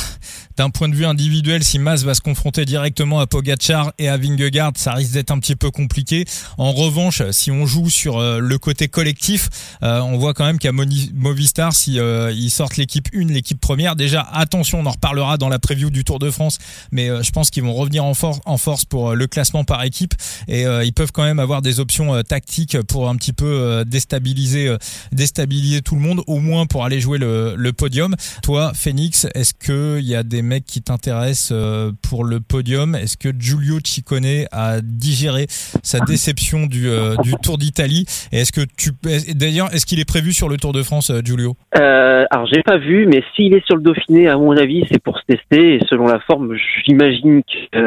[0.58, 4.18] d'un point de vue individuel si Mas va se confronter directement à Pogacar et à
[4.18, 6.26] Vingegaard ça risque d'être un petit peu compliqué.
[6.58, 9.50] En revanche si on joue sur euh, le côté collectif
[9.84, 14.22] euh, on voit quand même qu'à Movistar si ils sortent l'équipe 1 l'équipe première déjà
[14.22, 16.58] attention on en reparlera dans la preview du Tour de France
[16.92, 18.14] mais je pense qu'ils vont revenir en,
[18.46, 20.16] en force pour le classement par équipe
[20.48, 24.76] et ils peuvent quand même avoir des options tactiques pour un petit peu déstabiliser
[25.12, 28.16] déstabiliser tout le monde, au moins pour aller jouer le, le podium.
[28.44, 32.96] Toi, Phoenix, est-ce qu'il y a des mecs qui t'intéressent euh, pour le podium?
[32.96, 38.06] Est-ce que Giulio Ciccone a digéré sa déception du, euh, du Tour d'Italie?
[38.32, 38.92] Et est-ce que tu,
[39.34, 41.56] d'ailleurs, est-ce qu'il est prévu sur le Tour de France, euh, Giulio?
[41.78, 45.02] Euh, Alors, j'ai pas vu, mais s'il est sur le Dauphiné, à mon avis, c'est
[45.02, 45.76] pour se tester.
[45.76, 46.56] Et selon la forme,
[46.86, 47.80] j'imagine que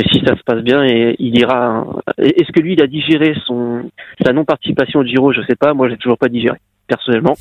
[0.00, 1.86] et si ça se passe bien, et il ira.
[2.16, 3.90] Est-ce que lui, il a digéré son
[4.24, 5.32] sa non-participation au Giro?
[5.32, 5.74] Je sais pas.
[5.74, 7.34] Moi, j'ai toujours pas digéré personnellement.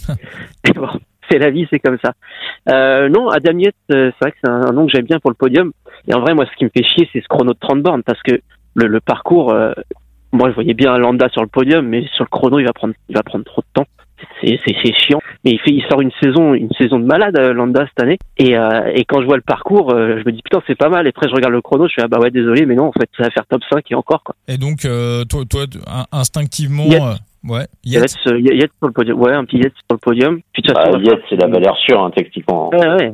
[1.29, 2.13] c'est la vie, c'est comme ça.
[2.69, 5.35] Euh, non, Adamiette, euh, c'est vrai que c'est un, nom que j'aime bien pour le
[5.35, 5.71] podium.
[6.07, 8.03] Et en vrai, moi, ce qui me fait chier, c'est ce chrono de 30 bornes,
[8.03, 8.41] parce que
[8.75, 9.71] le, le parcours, euh,
[10.33, 12.93] moi, je voyais bien Landa sur le podium, mais sur le chrono, il va prendre,
[13.07, 13.87] il va prendre trop de temps
[14.41, 15.21] c'est chiant.
[15.45, 18.17] Mais il fait, il sort une saison, une saison de malade euh, Landa cette année.
[18.37, 20.89] Et, euh, et quand je vois le parcours, euh, je me dis putain c'est pas
[20.89, 21.05] mal.
[21.05, 22.91] Et après je regarde le chrono, je suis ah bah ouais désolé, mais non en
[22.91, 24.35] fait ça va faire top 5 et encore quoi.
[24.47, 24.87] Et donc
[25.29, 25.65] toi, toi
[26.11, 26.85] instinctivement.
[27.47, 28.09] Ouais, Yates.
[28.09, 29.19] sur le podium.
[29.19, 30.39] Ouais, un petit Yates sur le podium.
[30.51, 32.69] Puis, bah, Yates, c'est la valeur sûre, hein, techniquement.
[32.69, 33.13] Ouais, ouais.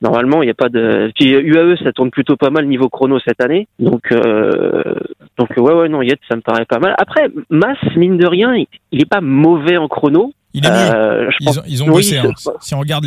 [0.00, 1.10] Normalement, il n'y a pas de.
[1.18, 3.66] Puis UAE, ça tourne plutôt pas mal niveau chrono cette année.
[3.80, 4.94] Donc, euh...
[5.38, 6.94] donc ouais, ouais, non, Yates, ça me paraît pas mal.
[6.98, 10.32] Après, Mass, mine de rien, il est pas mauvais en chrono.
[10.54, 11.28] Il est euh,
[11.66, 12.16] ils, ont, bossé.
[12.18, 12.30] Hein.
[12.60, 13.04] Si on regarde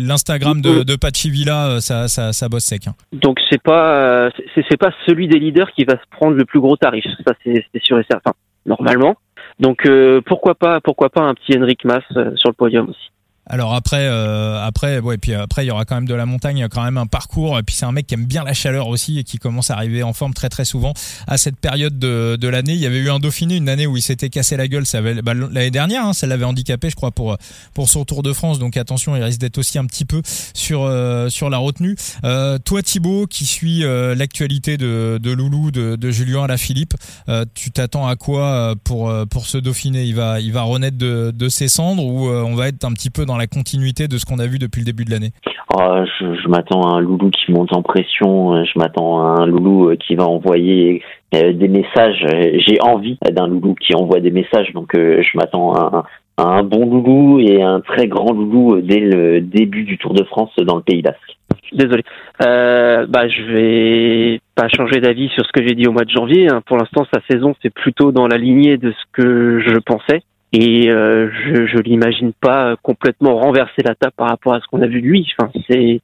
[0.00, 0.96] l'Instagram de, de
[1.30, 2.88] Villa, euh, ça, ça, ça bosse sec.
[2.88, 2.94] Hein.
[3.12, 4.30] Donc c'est pas euh,
[4.68, 7.04] c'est pas celui des leaders qui va se prendre le plus gros tarif.
[7.24, 8.32] Ça c'est sûr et certain.
[8.66, 9.14] Normalement.
[9.60, 12.02] Donc euh, pourquoi pas pourquoi pas un petit Henrik Mas
[12.34, 13.10] sur le podium aussi.
[13.52, 16.56] Alors après, euh, après, ouais, puis après il y aura quand même de la montagne,
[16.56, 17.58] il y a quand même un parcours.
[17.58, 19.74] Et puis c'est un mec qui aime bien la chaleur aussi et qui commence à
[19.74, 20.94] arriver en forme très très souvent
[21.26, 22.72] à cette période de, de l'année.
[22.72, 24.84] Il y avait eu un Dauphiné une année où il s'était cassé la gueule.
[25.22, 27.36] Bah, l'année dernière, hein, ça l'avait handicapé, je crois, pour
[27.74, 28.58] pour son Tour de France.
[28.58, 30.22] Donc attention, il risque d'être aussi un petit peu
[30.54, 31.94] sur euh, sur la retenue.
[32.24, 36.94] Euh, toi, Thibaut, qui suit euh, l'actualité de, de Loulou, de, Julien Philippe,
[37.28, 40.04] euh, tu t'attends à quoi pour pour ce Dauphiné?
[40.04, 43.10] Il va il va renaître de, de ses cendres ou on va être un petit
[43.10, 45.30] peu dans la continuité de ce qu'on a vu depuis le début de l'année
[45.74, 49.90] oh, Je, m'attends à un loulou qui monte en pression, je m'attends à un loulou
[49.90, 51.02] euh, qui va envoyer
[51.34, 52.24] euh, des messages.
[52.66, 56.04] J'ai envie d'un loulou qui envoie des messages, donc euh, je m'attends à
[56.38, 60.50] un bon loulou et un très grand loulou dès le début du Tour de France
[60.58, 61.38] dans le Pays Basque.
[61.72, 62.02] Désolé.
[62.44, 66.10] Euh, bah, je vais pas changer d'avis sur ce que j'ai dit au mois de
[66.10, 66.48] janvier.
[66.50, 66.62] Hein.
[66.66, 70.22] Pour l'instant, sa saison, c'est plutôt dans la lignée de ce que je pensais.
[70.52, 74.82] Et euh, je, je l'imagine pas complètement renverser la table par rapport à ce qu'on
[74.82, 75.26] a vu de lui.
[75.38, 76.00] Enfin, c'est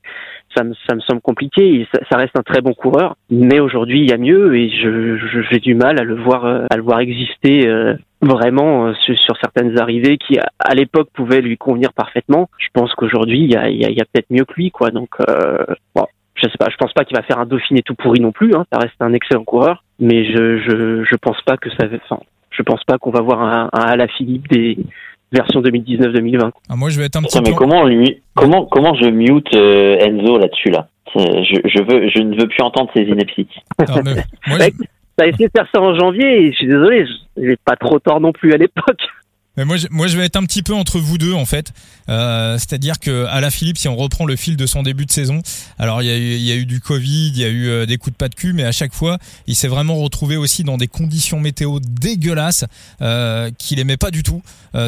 [0.56, 1.86] ça me, ça me semble compliqué.
[2.10, 5.18] Ça, reste un très bon coureur, mais aujourd'hui il y a mieux et je,
[5.50, 9.36] j'ai du mal à le voir, à le voir exister euh, vraiment euh, sur, sur,
[9.36, 12.48] certaines arrivées qui à, l'époque pouvaient lui convenir parfaitement.
[12.58, 14.90] Je pense qu'aujourd'hui il y a, y a, y a peut-être mieux que lui, quoi.
[14.90, 17.94] Donc euh, bon, je sais pas, je pense pas qu'il va faire un Dauphiné tout
[17.94, 18.54] pourri non plus.
[18.54, 18.64] Hein.
[18.72, 22.22] Ça reste un excellent coureur, mais je, je, je pense pas que ça, enfin,
[22.58, 24.76] je pense pas qu'on va voir un, un Alaphilippe des
[25.32, 26.50] version 2019-2020.
[26.68, 29.98] Ah, moi, je vais être un petit mais comment lui, comment comment je mute euh,
[29.98, 30.88] Enzo là-dessus là?
[31.14, 33.48] Je, je, veux, je ne veux plus entendre ces inepties.
[33.88, 34.14] Non, mais,
[34.46, 34.84] moi, je...
[35.16, 37.04] T'as essayé de faire ça en janvier et je suis désolé,
[37.36, 39.00] j'ai pas trop tort non plus à l'époque.
[39.64, 41.72] Moi, je, vais être un petit peu entre vous deux en fait.
[42.08, 45.10] Euh, C'est-à-dire que à la Philippe, si on reprend le fil de son début de
[45.10, 45.42] saison,
[45.78, 48.16] alors il y a eu, du Covid, il y a eu euh, des coups de
[48.16, 51.40] pas de cul, mais à chaque fois, il s'est vraiment retrouvé aussi dans des conditions
[51.40, 52.64] météo dégueulasses
[53.02, 54.42] euh, qu'il aimait pas du tout.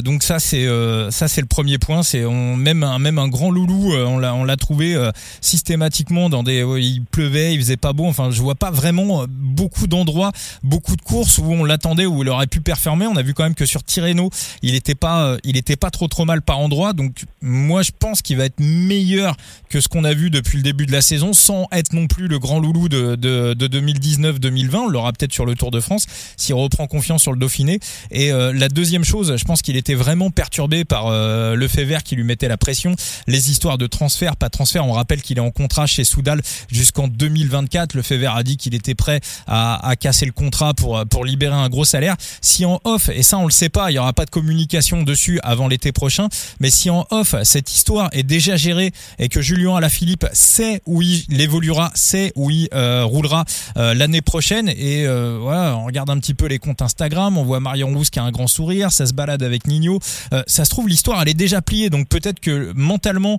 [0.04, 0.68] Donc ça, c'est
[1.10, 2.02] ça, c'est le premier point.
[2.02, 4.96] C'est même un même un grand loulou, on l'a on l'a trouvé
[5.40, 8.04] systématiquement dans des, il pleuvait, il faisait pas beau.
[8.04, 12.28] Enfin, je vois pas vraiment beaucoup d'endroits, beaucoup de courses où on l'attendait où il
[12.28, 13.06] aurait pu performer.
[13.06, 14.30] On a vu quand même que sur Tirreno
[14.62, 16.92] il était pas, euh, il était pas trop trop mal par endroit.
[16.92, 19.36] Donc moi je pense qu'il va être meilleur
[19.68, 22.28] que ce qu'on a vu depuis le début de la saison, sans être non plus
[22.28, 24.76] le grand loulou de, de, de 2019-2020.
[24.76, 27.80] On l'aura peut-être sur le Tour de France s'il reprend confiance sur le Dauphiné.
[28.10, 31.80] Et euh, la deuxième chose, je pense qu'il était vraiment perturbé par euh, le fait
[32.04, 32.94] qui lui mettait la pression,
[33.26, 34.86] les histoires de transfert, pas transfert.
[34.86, 37.94] On rappelle qu'il est en contrat chez Soudal jusqu'en 2024.
[37.94, 41.54] Le fait a dit qu'il était prêt à, à casser le contrat pour pour libérer
[41.54, 42.16] un gros salaire.
[42.42, 44.49] Si en off, et ça on le sait pas, il y aura pas de communication
[44.50, 46.28] communication dessus avant l'été prochain.
[46.58, 51.02] Mais si en off, cette histoire est déjà gérée et que Julien Alaphilippe sait où
[51.02, 53.44] il évoluera, sait où il euh, roulera
[53.76, 57.44] euh, l'année prochaine, et euh, voilà, on regarde un petit peu les comptes Instagram, on
[57.44, 60.00] voit Marion Rousse qui a un grand sourire, ça se balade avec Nino.
[60.48, 61.88] ça se trouve, l'histoire, elle est déjà pliée.
[61.88, 63.38] Donc peut-être que mentalement,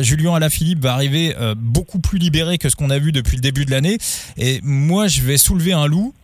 [0.00, 3.64] Julien Alaphilippe va arriver beaucoup plus libéré que ce qu'on a vu depuis le début
[3.64, 3.98] de l'année.
[4.36, 6.14] Et moi, je vais soulever un loup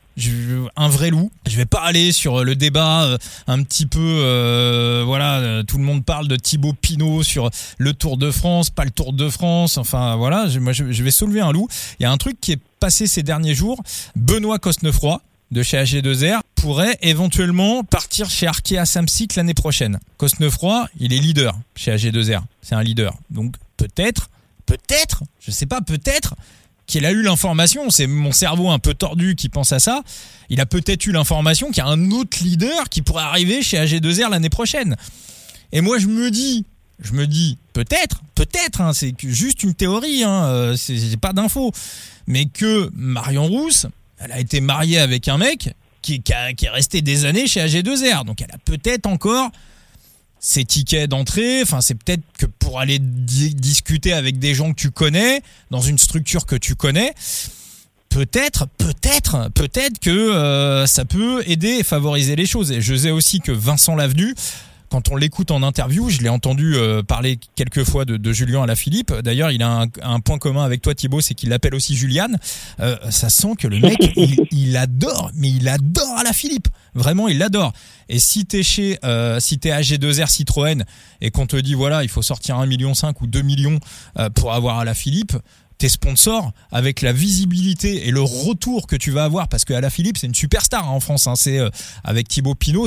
[0.76, 1.30] un vrai loup.
[1.46, 5.78] Je vais pas aller sur le débat euh, un petit peu, euh, voilà, euh, tout
[5.78, 9.28] le monde parle de Thibaut Pinot sur le Tour de France, pas le Tour de
[9.28, 9.78] France.
[9.78, 10.58] Enfin voilà, je,
[11.02, 11.68] vais soulever un loup.
[11.98, 13.82] Il y a un truc qui est passé ces derniers jours.
[14.16, 19.98] Benoît Cosnefroy de chez AG2R pourrait éventuellement partir chez Arkea Samsic l'année prochaine.
[20.16, 22.42] Cosnefroy, il est leader chez AG2R.
[22.62, 23.14] C'est un leader.
[23.30, 24.28] Donc peut-être,
[24.66, 26.34] peut-être, je sais pas, peut-être
[26.88, 30.02] qu'il a eu l'information, c'est mon cerveau un peu tordu qui pense à ça,
[30.48, 33.76] il a peut-être eu l'information qu'il y a un autre leader qui pourrait arriver chez
[33.76, 34.96] AG2R l'année prochaine.
[35.70, 36.64] Et moi je me dis,
[36.98, 41.72] je me dis, peut-être, peut-être, hein, c'est juste une théorie, hein, euh, c'est pas d'infos,
[42.26, 43.86] mais que Marion Rousse,
[44.18, 48.40] elle a été mariée avec un mec qui est resté des années chez AG2R, donc
[48.40, 49.50] elle a peut-être encore
[50.40, 54.90] ces tickets d'entrée, enfin c'est peut-être que pour aller discuter avec des gens que tu
[54.90, 57.14] connais, dans une structure que tu connais,
[58.08, 62.72] peut-être, peut-être, peut-être que euh, ça peut aider et favoriser les choses.
[62.72, 64.34] Et je sais aussi que Vincent Lavenu,
[64.88, 68.62] quand on l'écoute en interview, je l'ai entendu euh, parler quelques fois de, de Julien
[68.74, 69.12] Philippe.
[69.12, 72.38] D'ailleurs, il a un, point commun avec toi, Thibaut, c'est qu'il l'appelle aussi Juliane.
[72.80, 73.98] Euh, ça sent que le mec,
[74.50, 76.68] il, adore, mais il adore Philippe.
[76.94, 77.72] Vraiment, il l'adore.
[78.08, 80.84] Et si t'es chez, euh, si t'es AG2R Citroën
[81.20, 83.78] et qu'on te dit voilà, il faut sortir 1,5 million ou 2 millions
[84.18, 85.36] euh, pour avoir Philippe
[85.78, 89.90] tes sponsors avec la visibilité et le retour que tu vas avoir parce que Ala
[89.90, 91.70] Philippe c'est une superstar hein, en France hein, c'est euh,
[92.04, 92.86] avec Thibaut Pinot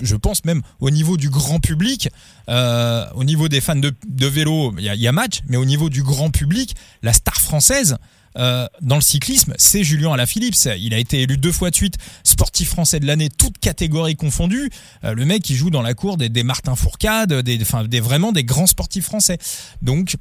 [0.00, 2.08] je pense même au niveau du grand public
[2.48, 3.92] euh, au niveau des fans de,
[4.26, 7.98] vélo il y y a match mais au niveau du grand public la star française
[8.38, 10.54] euh, dans le cyclisme, c'est Julien Alaphilippe.
[10.78, 14.70] Il a été élu deux fois de suite sportif français de l'année, toutes catégories confondues.
[15.04, 18.00] Euh, le mec, il joue dans la cour des, des Martin Fourcade, des, enfin, des,
[18.00, 19.38] vraiment des grands sportifs français.
[19.82, 20.16] Donc,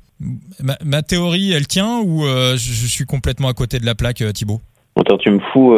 [0.84, 4.62] ma, théorie, elle tient ou euh, je, suis complètement à côté de la plaque, Thibaut?
[5.00, 5.76] Attends, tu me fous,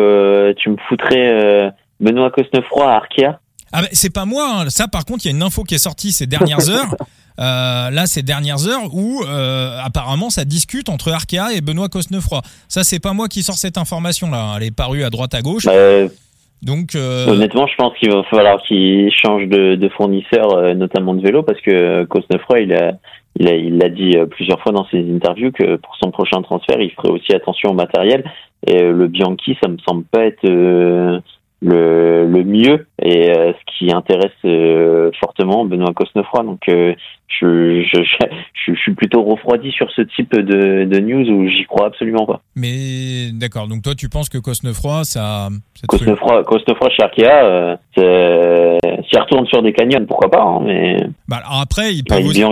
[0.58, 3.40] tu me foutrais Benoît Cosnefroy à Arkea
[3.74, 4.62] ah ben, c'est pas moi.
[4.62, 4.70] Hein.
[4.70, 6.96] Ça, par contre, il y a une info qui est sortie ces dernières heures.
[7.40, 12.42] Euh, là ces dernières heures où euh, apparemment ça discute entre Arkea et Benoît Cosnefroy.
[12.68, 15.42] Ça c'est pas moi qui sors cette information là, elle est parue à droite à
[15.42, 15.66] gauche.
[15.66, 15.74] Bah,
[16.62, 21.24] Donc euh, honnêtement, je pense qu'il va falloir qu'il change de, de fournisseur, notamment de
[21.24, 22.92] vélo, parce que Cosnefroy il a
[23.40, 26.80] il a il l'a dit plusieurs fois dans ses interviews que pour son prochain transfert,
[26.80, 28.24] il ferait aussi attention au matériel.
[28.68, 30.48] Et le Bianchi, ça me semble pas être
[31.64, 36.44] le, le mieux et euh, qui intéresse euh, fortement Benoît Cosnefroy.
[36.44, 36.94] Donc euh,
[37.28, 41.66] je, je, je, je, suis plutôt refroidi sur ce type de, de news où j'y
[41.66, 42.42] crois absolument pas.
[42.56, 45.50] Mais d'accord, donc toi tu penses que Cosnefroy, ça...
[45.88, 48.78] Cosnefroy, Cosnefroy chez Arkea, euh,
[49.10, 50.44] s'il retourne sur des canyons, pourquoi pas.
[50.44, 50.98] Hein, mais...
[51.28, 52.44] Bah, alors après, ils peuvent, aussi,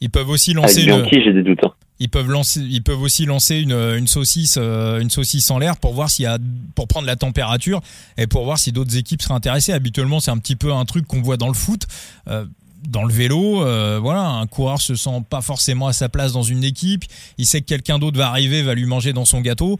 [0.00, 0.88] ils peuvent aussi lancer...
[0.88, 1.64] Avec Bianchi, j'ai des doutes.
[1.64, 5.76] Hein ils peuvent lancer, ils peuvent aussi lancer une, saucisse, euh, une saucisse en l'air
[5.76, 6.36] pour voir s'il y a,
[6.74, 7.80] pour prendre la température
[8.18, 9.72] et pour voir si d'autres équipes seraient intéressées.
[9.72, 11.86] Habituellement, c'est un petit peu un truc qu'on voit dans le foot.
[12.26, 12.44] Euh,
[12.88, 16.42] dans le vélo, euh, voilà, un coureur se sent pas forcément à sa place dans
[16.42, 17.04] une équipe.
[17.38, 19.78] Il sait que quelqu'un d'autre va arriver, va lui manger dans son gâteau.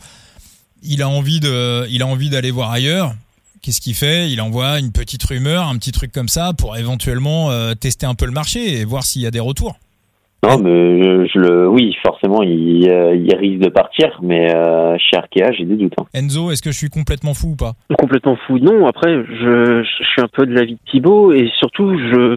[0.85, 3.17] Il a envie de, il a envie d'aller voir ailleurs.
[3.63, 4.31] Qu'est-ce qu'il fait?
[4.31, 8.27] Il envoie une petite rumeur, un petit truc comme ça pour éventuellement tester un peu
[8.27, 9.77] le marché et voir s'il y a des retours.
[10.45, 15.17] Non, mais je, le, oui, forcément, il, euh, il, risque de partir, mais euh, chez
[15.17, 15.93] Arkea, j'ai des doutes.
[16.01, 16.07] Hein.
[16.15, 17.75] Enzo, est-ce que je suis complètement fou ou pas?
[17.97, 18.89] Complètement fou, non.
[18.89, 22.37] Après, je, je suis un peu de l'avis de Thibaut, et surtout, je,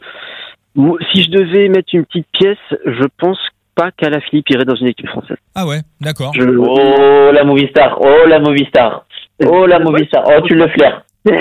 [1.12, 3.39] si je devais mettre une petite pièce, je pense
[3.74, 5.38] pas qu'Ala Philippe irait dans une équipe française.
[5.56, 6.32] Ah ouais, d'accord.
[6.38, 9.06] Oh la Movistar, oh la Movistar,
[9.44, 11.04] oh la Movistar, oh tu le flaires.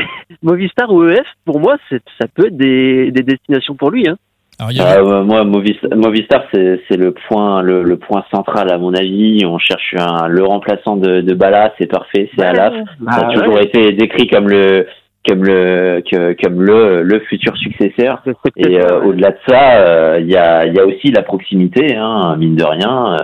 [0.42, 4.09] Movistar ou EF, pour moi, ça peut être des, des destinations pour lui.
[4.09, 4.16] Hein.
[4.58, 9.44] Alors, moi, Movistar, c'est le point, le, point central à mon avis.
[9.46, 12.74] On cherche un, le remplaçant de, de Bala, c'est parfait, c'est Alaf.
[13.10, 14.86] ça a toujours été décrit comme le,
[15.26, 16.02] comme le,
[16.42, 18.22] comme le, le futur successeur.
[18.56, 21.96] Et euh, au-delà de ça, euh, il y a, il y a aussi la proximité,
[21.96, 23.16] hein, mine de rien.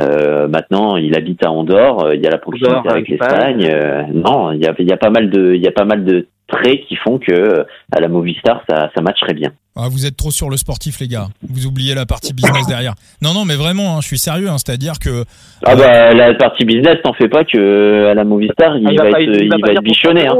[0.00, 2.12] Euh, maintenant, il habite à Andorre.
[2.14, 3.70] Il y a la proximité avec l'Espagne.
[4.12, 6.04] non, il y a, il y a pas mal de, il y a pas mal
[6.04, 9.50] de traits qui font que à la Movistar, ça, ça matcherait bien.
[9.74, 11.28] Ah, vous êtes trop sur le sportif, les gars.
[11.48, 12.94] Vous oubliez la partie business derrière.
[13.22, 14.50] Non, non, mais vraiment, hein, je suis sérieux.
[14.50, 15.24] Hein, C'est-à-dire que.
[15.64, 19.42] Ah bah la partie business, t'en fais pas que à la Movistar, il, va, être,
[19.42, 20.26] il va, être bichonné.
[20.26, 20.36] Hein.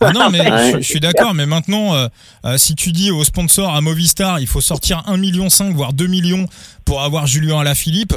[0.00, 0.38] Ah non, mais
[0.76, 2.06] je, suis d'accord, mais maintenant, euh,
[2.44, 6.06] euh, si tu dis au sponsor à Movistar, il faut sortir 1,5 million, voire 2
[6.06, 6.46] millions
[6.84, 8.14] pour avoir Julien Alaphilippe,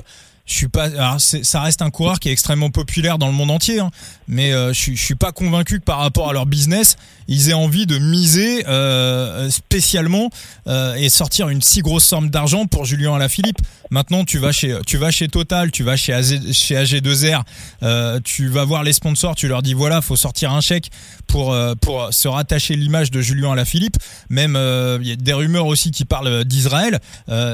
[0.52, 1.18] je suis pas.
[1.18, 3.90] ça reste un coureur qui est extrêmement populaire dans le monde entier, hein,
[4.28, 6.98] mais euh, je, je suis pas convaincu que par rapport à leur business,
[7.32, 10.30] ils aient envie de miser euh, spécialement
[10.68, 13.60] euh, et sortir une si grosse somme d'argent pour Julien Alaphilippe.
[13.90, 16.12] Maintenant, tu vas chez tu vas chez Total, tu vas chez
[16.52, 17.44] chez AG2R,
[17.84, 20.92] euh, tu vas voir les sponsors, tu leur dis voilà, faut sortir un chèque
[21.28, 23.98] pour pour se rattacher l'image de Julien Alaphilippe.
[24.30, 24.58] Même
[25.02, 27.00] il y a des rumeurs aussi qui parlent d'Israël.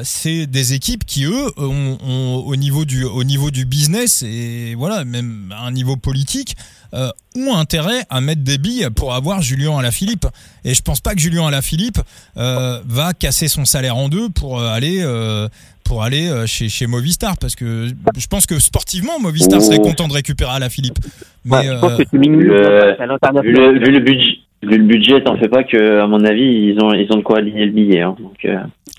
[0.04, 4.74] c'est des équipes qui eux ont, ont, au niveau du au niveau du business et
[4.76, 6.56] voilà même à un niveau politique
[6.94, 10.26] euh, ont intérêt à mettre des billes pour avoir Julien Alaphilippe.
[10.64, 12.00] Et je pense pas que Julien Alaphilippe
[12.38, 15.48] euh, va casser son salaire en deux pour euh, aller euh,
[15.84, 20.14] pour aller chez, chez Movistar parce que je pense que sportivement Movistar serait content de
[20.14, 21.00] récupérer Alaphilippe.
[21.46, 24.38] Mais je pense que tu le, vu, le, vu le budget.
[24.64, 27.22] Vu le budget, t'en fais pas que, à mon avis, ils ont, ils ont de
[27.22, 28.02] quoi aligner le billet.
[28.02, 28.46] Hein, donc,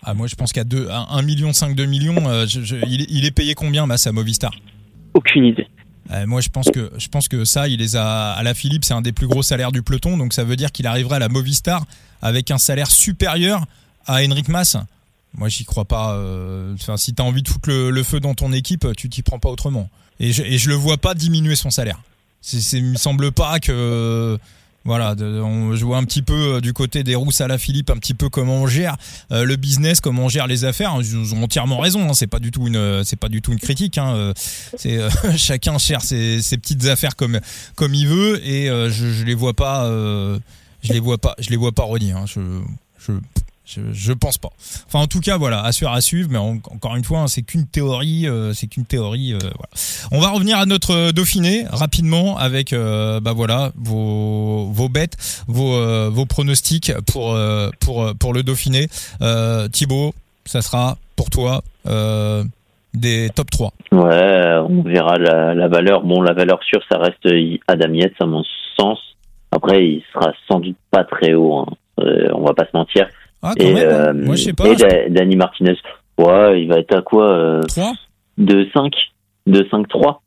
[0.02, 3.30] ah, moi, je pense qu'à 1 million, 5, 2 millions, je, je, il, il, est
[3.30, 4.52] payé combien, Mass, à Movistar?
[5.14, 5.66] Aucune idée.
[6.10, 8.84] Euh, moi, je pense que je pense que ça, il les a à la Philippe,
[8.84, 11.18] c'est un des plus gros salaires du peloton, donc ça veut dire qu'il arriverait à
[11.18, 11.84] la Movistar
[12.22, 13.64] avec un salaire supérieur
[14.06, 14.76] à Henrik Mas.
[15.34, 16.14] Moi, j'y crois pas.
[16.14, 19.38] Euh, enfin, si t'as envie de foutre le, feu dans ton équipe, tu t'y prends
[19.38, 19.90] pas autrement.
[20.18, 22.00] Et je, et je le vois pas diminuer son salaire.
[22.40, 24.38] C'est, il me semble pas que
[24.88, 27.90] voilà, on, je vois un petit peu euh, du côté des rousses à la Philippe,
[27.90, 28.96] un petit peu comment on gère
[29.32, 30.96] euh, le business, comment on gère les affaires.
[30.98, 32.08] Ils ont entièrement raison.
[32.08, 33.98] Hein, c'est pas du tout une, c'est pas du tout une critique.
[33.98, 34.32] Hein, euh,
[34.78, 34.98] c'est
[35.36, 37.38] chacun gère ses, petites affaires comme
[37.74, 39.84] comme il veut et je, je les vois pas,
[40.82, 41.84] je les vois pas, je les vois pas.
[41.84, 43.12] Hein, je
[43.68, 44.48] je, je pense pas.
[44.86, 46.28] Enfin, en tout cas, voilà, à suivre, à suivre.
[46.30, 48.26] Mais encore une fois, hein, c'est qu'une théorie.
[48.26, 49.34] Euh, c'est qu'une théorie.
[49.34, 49.38] Euh.
[50.10, 56.92] On va revenir à notre Dauphiné rapidement avec, euh, bah voilà, vos bêtes, vos pronostics
[57.12, 57.36] pour
[57.80, 58.88] pour pour le Dauphiné.
[59.72, 61.62] Thibaut, ça sera pour toi
[62.94, 63.72] des top 3.
[63.92, 66.02] Ouais, on verra la, la valeur.
[66.02, 67.28] Bon, la valeur sûre, ça reste
[67.68, 68.42] Adam Yates, à mon
[68.78, 68.98] sens.
[69.50, 71.58] Après, il sera sans doute pas très haut.
[71.58, 71.66] Hein.
[72.34, 73.08] on va pas se mentir.
[73.42, 73.88] Ah, quand et, même.
[73.88, 73.92] Hein.
[73.92, 74.68] Euh, Moi, je sais pas.
[74.68, 75.76] Et Danny Martinez.
[76.18, 77.92] Ouais, il va être à quoi euh, 3
[78.38, 78.92] De 5.
[79.46, 80.18] De 5-3.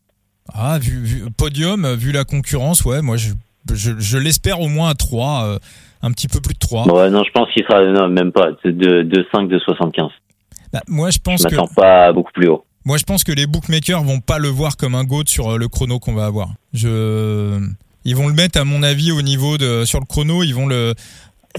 [0.53, 3.33] Ah, vu, vu, podium, vu la concurrence, ouais, moi, je,
[3.73, 5.43] je, je l'espère au moins à 3.
[5.45, 5.59] Euh,
[6.03, 6.87] un petit peu plus de 3.
[6.87, 10.09] Ouais, non, je pense qu'il sera, non, même pas, de, de 5, de 75.
[10.73, 11.75] Bah, moi, je pense je que.
[11.75, 12.65] pas beaucoup plus haut.
[12.85, 15.57] Moi, je pense que les bookmakers vont pas le voir comme un goat sur euh,
[15.57, 16.49] le chrono qu'on va avoir.
[16.73, 17.59] Je,
[18.05, 20.65] ils vont le mettre, à mon avis, au niveau de, sur le chrono, ils vont
[20.65, 20.95] le,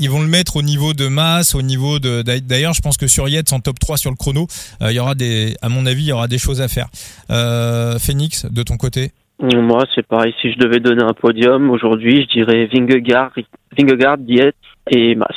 [0.01, 2.23] ils vont le mettre au niveau de masse, au niveau de.
[2.23, 4.47] D'ailleurs, je pense que sur Yates en top 3 sur le chrono,
[4.81, 6.89] euh, il y aura des, à mon avis, il y aura des choses à faire.
[7.31, 9.13] Euh, Phoenix, de ton côté?
[9.41, 10.35] Moi, c'est pareil.
[10.41, 13.33] Si je devais donner un podium aujourd'hui, je dirais Vingegaard,
[13.77, 14.55] Vingegaard, Diet
[14.91, 15.35] et Mas.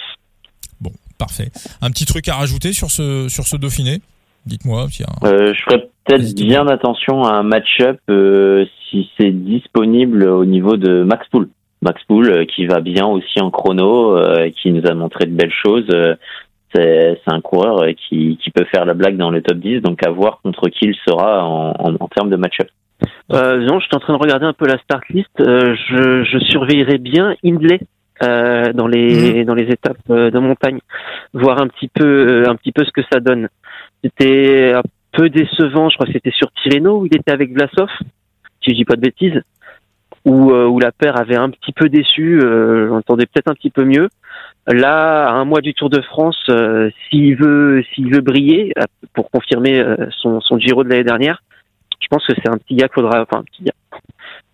[0.80, 1.50] Bon, parfait.
[1.82, 4.02] Un petit truc à rajouter sur ce sur ce Dauphiné?
[4.46, 4.88] Dites-moi.
[5.24, 10.78] Euh, je ferais peut-être bien attention à un match-up euh, si c'est disponible au niveau
[10.78, 11.50] de Max Pool.
[11.86, 15.32] Max Pool euh, qui va bien aussi en chrono, euh, qui nous a montré de
[15.36, 15.88] belles choses.
[15.94, 16.16] Euh,
[16.74, 20.10] c'est un coureur qui, qui peut faire la blague dans le top 10, donc à
[20.10, 22.68] voir contre qui il sera en, en, en termes de match-up.
[23.32, 25.30] Euh, non, je suis en train de regarder un peu la start list.
[25.40, 27.80] Euh, je, je surveillerai bien Hindley
[28.24, 29.46] euh, dans les Mmh.
[29.46, 30.80] dans les étapes de montagne,
[31.34, 33.48] voir un petit peu un petit peu ce que ça donne.
[34.04, 37.90] C'était un peu décevant, je crois que c'était sur Tirreno où il était avec Vlasov,
[38.62, 39.42] si je dis pas de bêtises,
[40.26, 42.40] où euh, où la paire avait un petit peu déçu.
[42.42, 44.10] Euh, J'entendais peut-être un petit peu mieux.
[44.68, 48.84] Là, à un mois du Tour de France, euh, s'il veut s'il veut briller euh,
[49.14, 51.44] pour confirmer euh, son son Giro de l'année dernière,
[52.02, 53.74] je pense que c'est un petit gars qu'il faudra, enfin un petit gars.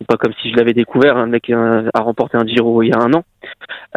[0.08, 2.92] Pas comme si je l'avais découvert, un mec euh, a remporté un Giro il y
[2.92, 3.24] a un an.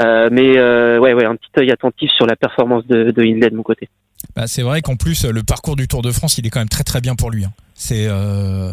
[0.01, 3.49] Euh, mais euh, ouais, ouais, un petit œil attentif sur la performance de, de Hindley
[3.51, 3.89] de mon côté.
[4.37, 6.69] Bah, c'est vrai qu'en plus le parcours du Tour de France, il est quand même
[6.69, 7.45] très très bien pour lui.
[7.45, 7.53] hein.
[7.75, 8.71] C'est euh,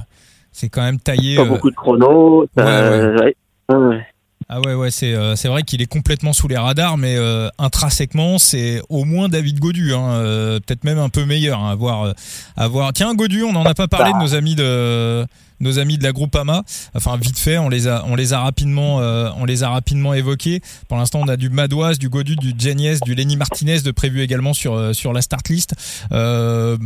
[0.62, 1.36] c'est quand même taillé.
[1.36, 2.42] Pas euh, beaucoup de chrono.
[2.42, 4.06] ouais, euh, ouais.
[4.54, 7.48] Ah ouais ouais c'est euh, c'est vrai qu'il est complètement sous les radars mais euh,
[7.58, 11.76] intrinsèquement c'est au moins David Godu hein, euh, peut-être même un peu meilleur hein, à
[11.76, 12.14] voir euh,
[12.58, 12.92] à voir.
[12.92, 15.26] Tiens Godu on n'en a pas parlé de nos amis de
[15.62, 16.64] nos amis de la Groupama
[16.96, 20.14] enfin vite fait on les a on les a rapidement euh, on les a rapidement
[20.14, 20.60] évoqués.
[20.90, 24.20] Pour l'instant on a du Madoise du Godu du Genies du Lenny Martinez de prévu
[24.22, 25.76] également sur sur la start list.
[26.12, 26.78] Euh,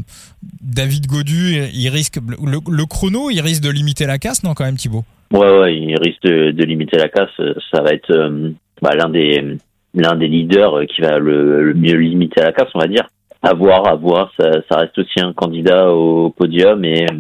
[0.62, 4.66] David Godu il risque le, le chrono il risque de limiter la casse non quand
[4.66, 5.04] même Thibaut?
[5.32, 7.36] Ouais, ouais, il risque de, de limiter la casse.
[7.72, 8.52] Ça va être euh,
[8.82, 9.58] bah, l'un des
[9.94, 13.08] l'un des leaders qui va le, le mieux limiter la casse, on va dire.
[13.42, 14.32] À voir, à voir.
[14.40, 17.16] Ça, ça reste aussi un candidat au podium et euh,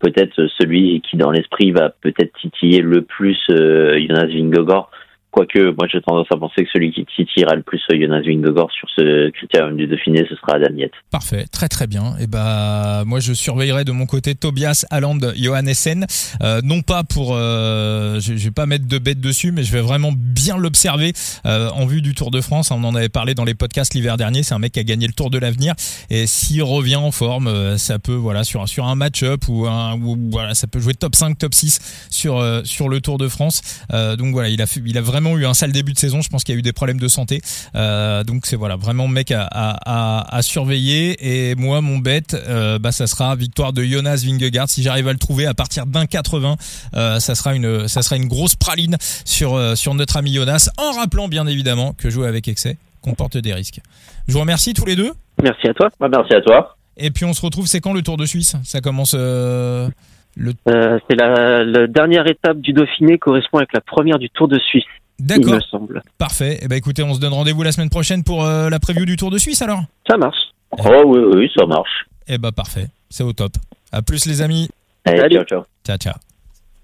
[0.00, 4.90] peut-être celui qui, dans l'esprit, va peut-être titiller le plus euh, Jonas Vingegaard.
[5.32, 8.88] Quoique, moi, j'ai tendance à penser que celui qui titillera le plus Jonas Vingegaard sur
[8.96, 10.68] ce critérium du Dauphiné, ce sera Adam.
[11.10, 12.14] Parfait, très très bien.
[12.20, 16.06] Et bah moi je surveillerai de mon côté Tobias Haaland Johannessen,
[16.42, 19.72] euh, non pas pour, euh, je, je vais pas mettre de bête dessus, mais je
[19.72, 21.12] vais vraiment bien l'observer
[21.46, 22.70] euh, en vue du Tour de France.
[22.70, 24.42] On en avait parlé dans les podcasts l'hiver dernier.
[24.42, 25.74] C'est un mec qui a gagné le Tour de l'avenir
[26.10, 29.94] et s'il revient en forme, euh, ça peut voilà sur sur un match-up ou un
[30.00, 33.28] ou, voilà ça peut jouer top 5, top 6 sur euh, sur le Tour de
[33.28, 33.62] France.
[33.92, 36.20] Euh, donc voilà, il a il a vraiment eu un sale début de saison.
[36.20, 37.40] Je pense qu'il y a eu des problèmes de santé.
[37.74, 39.78] Euh, donc c'est voilà vraiment mec à, à,
[40.24, 44.68] à, à surveiller et moi mon bet euh, bah ça sera victoire de Jonas Vingegaard
[44.68, 46.56] si j'arrive à le trouver à partir d'un 80
[46.94, 50.68] euh, ça sera une ça sera une grosse praline sur euh, sur notre ami Jonas
[50.78, 53.80] en rappelant bien évidemment que jouer avec excès comporte des risques.
[54.28, 55.12] Je vous remercie tous les deux
[55.42, 55.88] Merci à toi.
[56.00, 56.76] Ouais, merci à toi.
[56.96, 58.56] et puis on se retrouve c'est quand le Tour de Suisse?
[58.64, 64.18] Ça commence le Euh, c'est la, la dernière étape du Dauphiné correspond avec la première
[64.18, 64.84] du Tour de Suisse,
[65.18, 66.02] il D'accord, me semble.
[66.18, 66.58] parfait.
[66.62, 69.16] Et ben écoutez, on se donne rendez-vous la semaine prochaine pour euh, la preview du
[69.16, 69.82] Tour de Suisse alors?
[70.08, 70.36] Ça marche.
[70.72, 72.06] Oh oui, oui, ça marche.
[72.28, 73.52] Eh bah parfait, c'est au top.
[73.92, 74.68] À plus les amis.
[75.04, 75.34] Allez, Salut.
[75.36, 75.62] ciao, ciao.
[75.84, 76.31] Ciao ciao.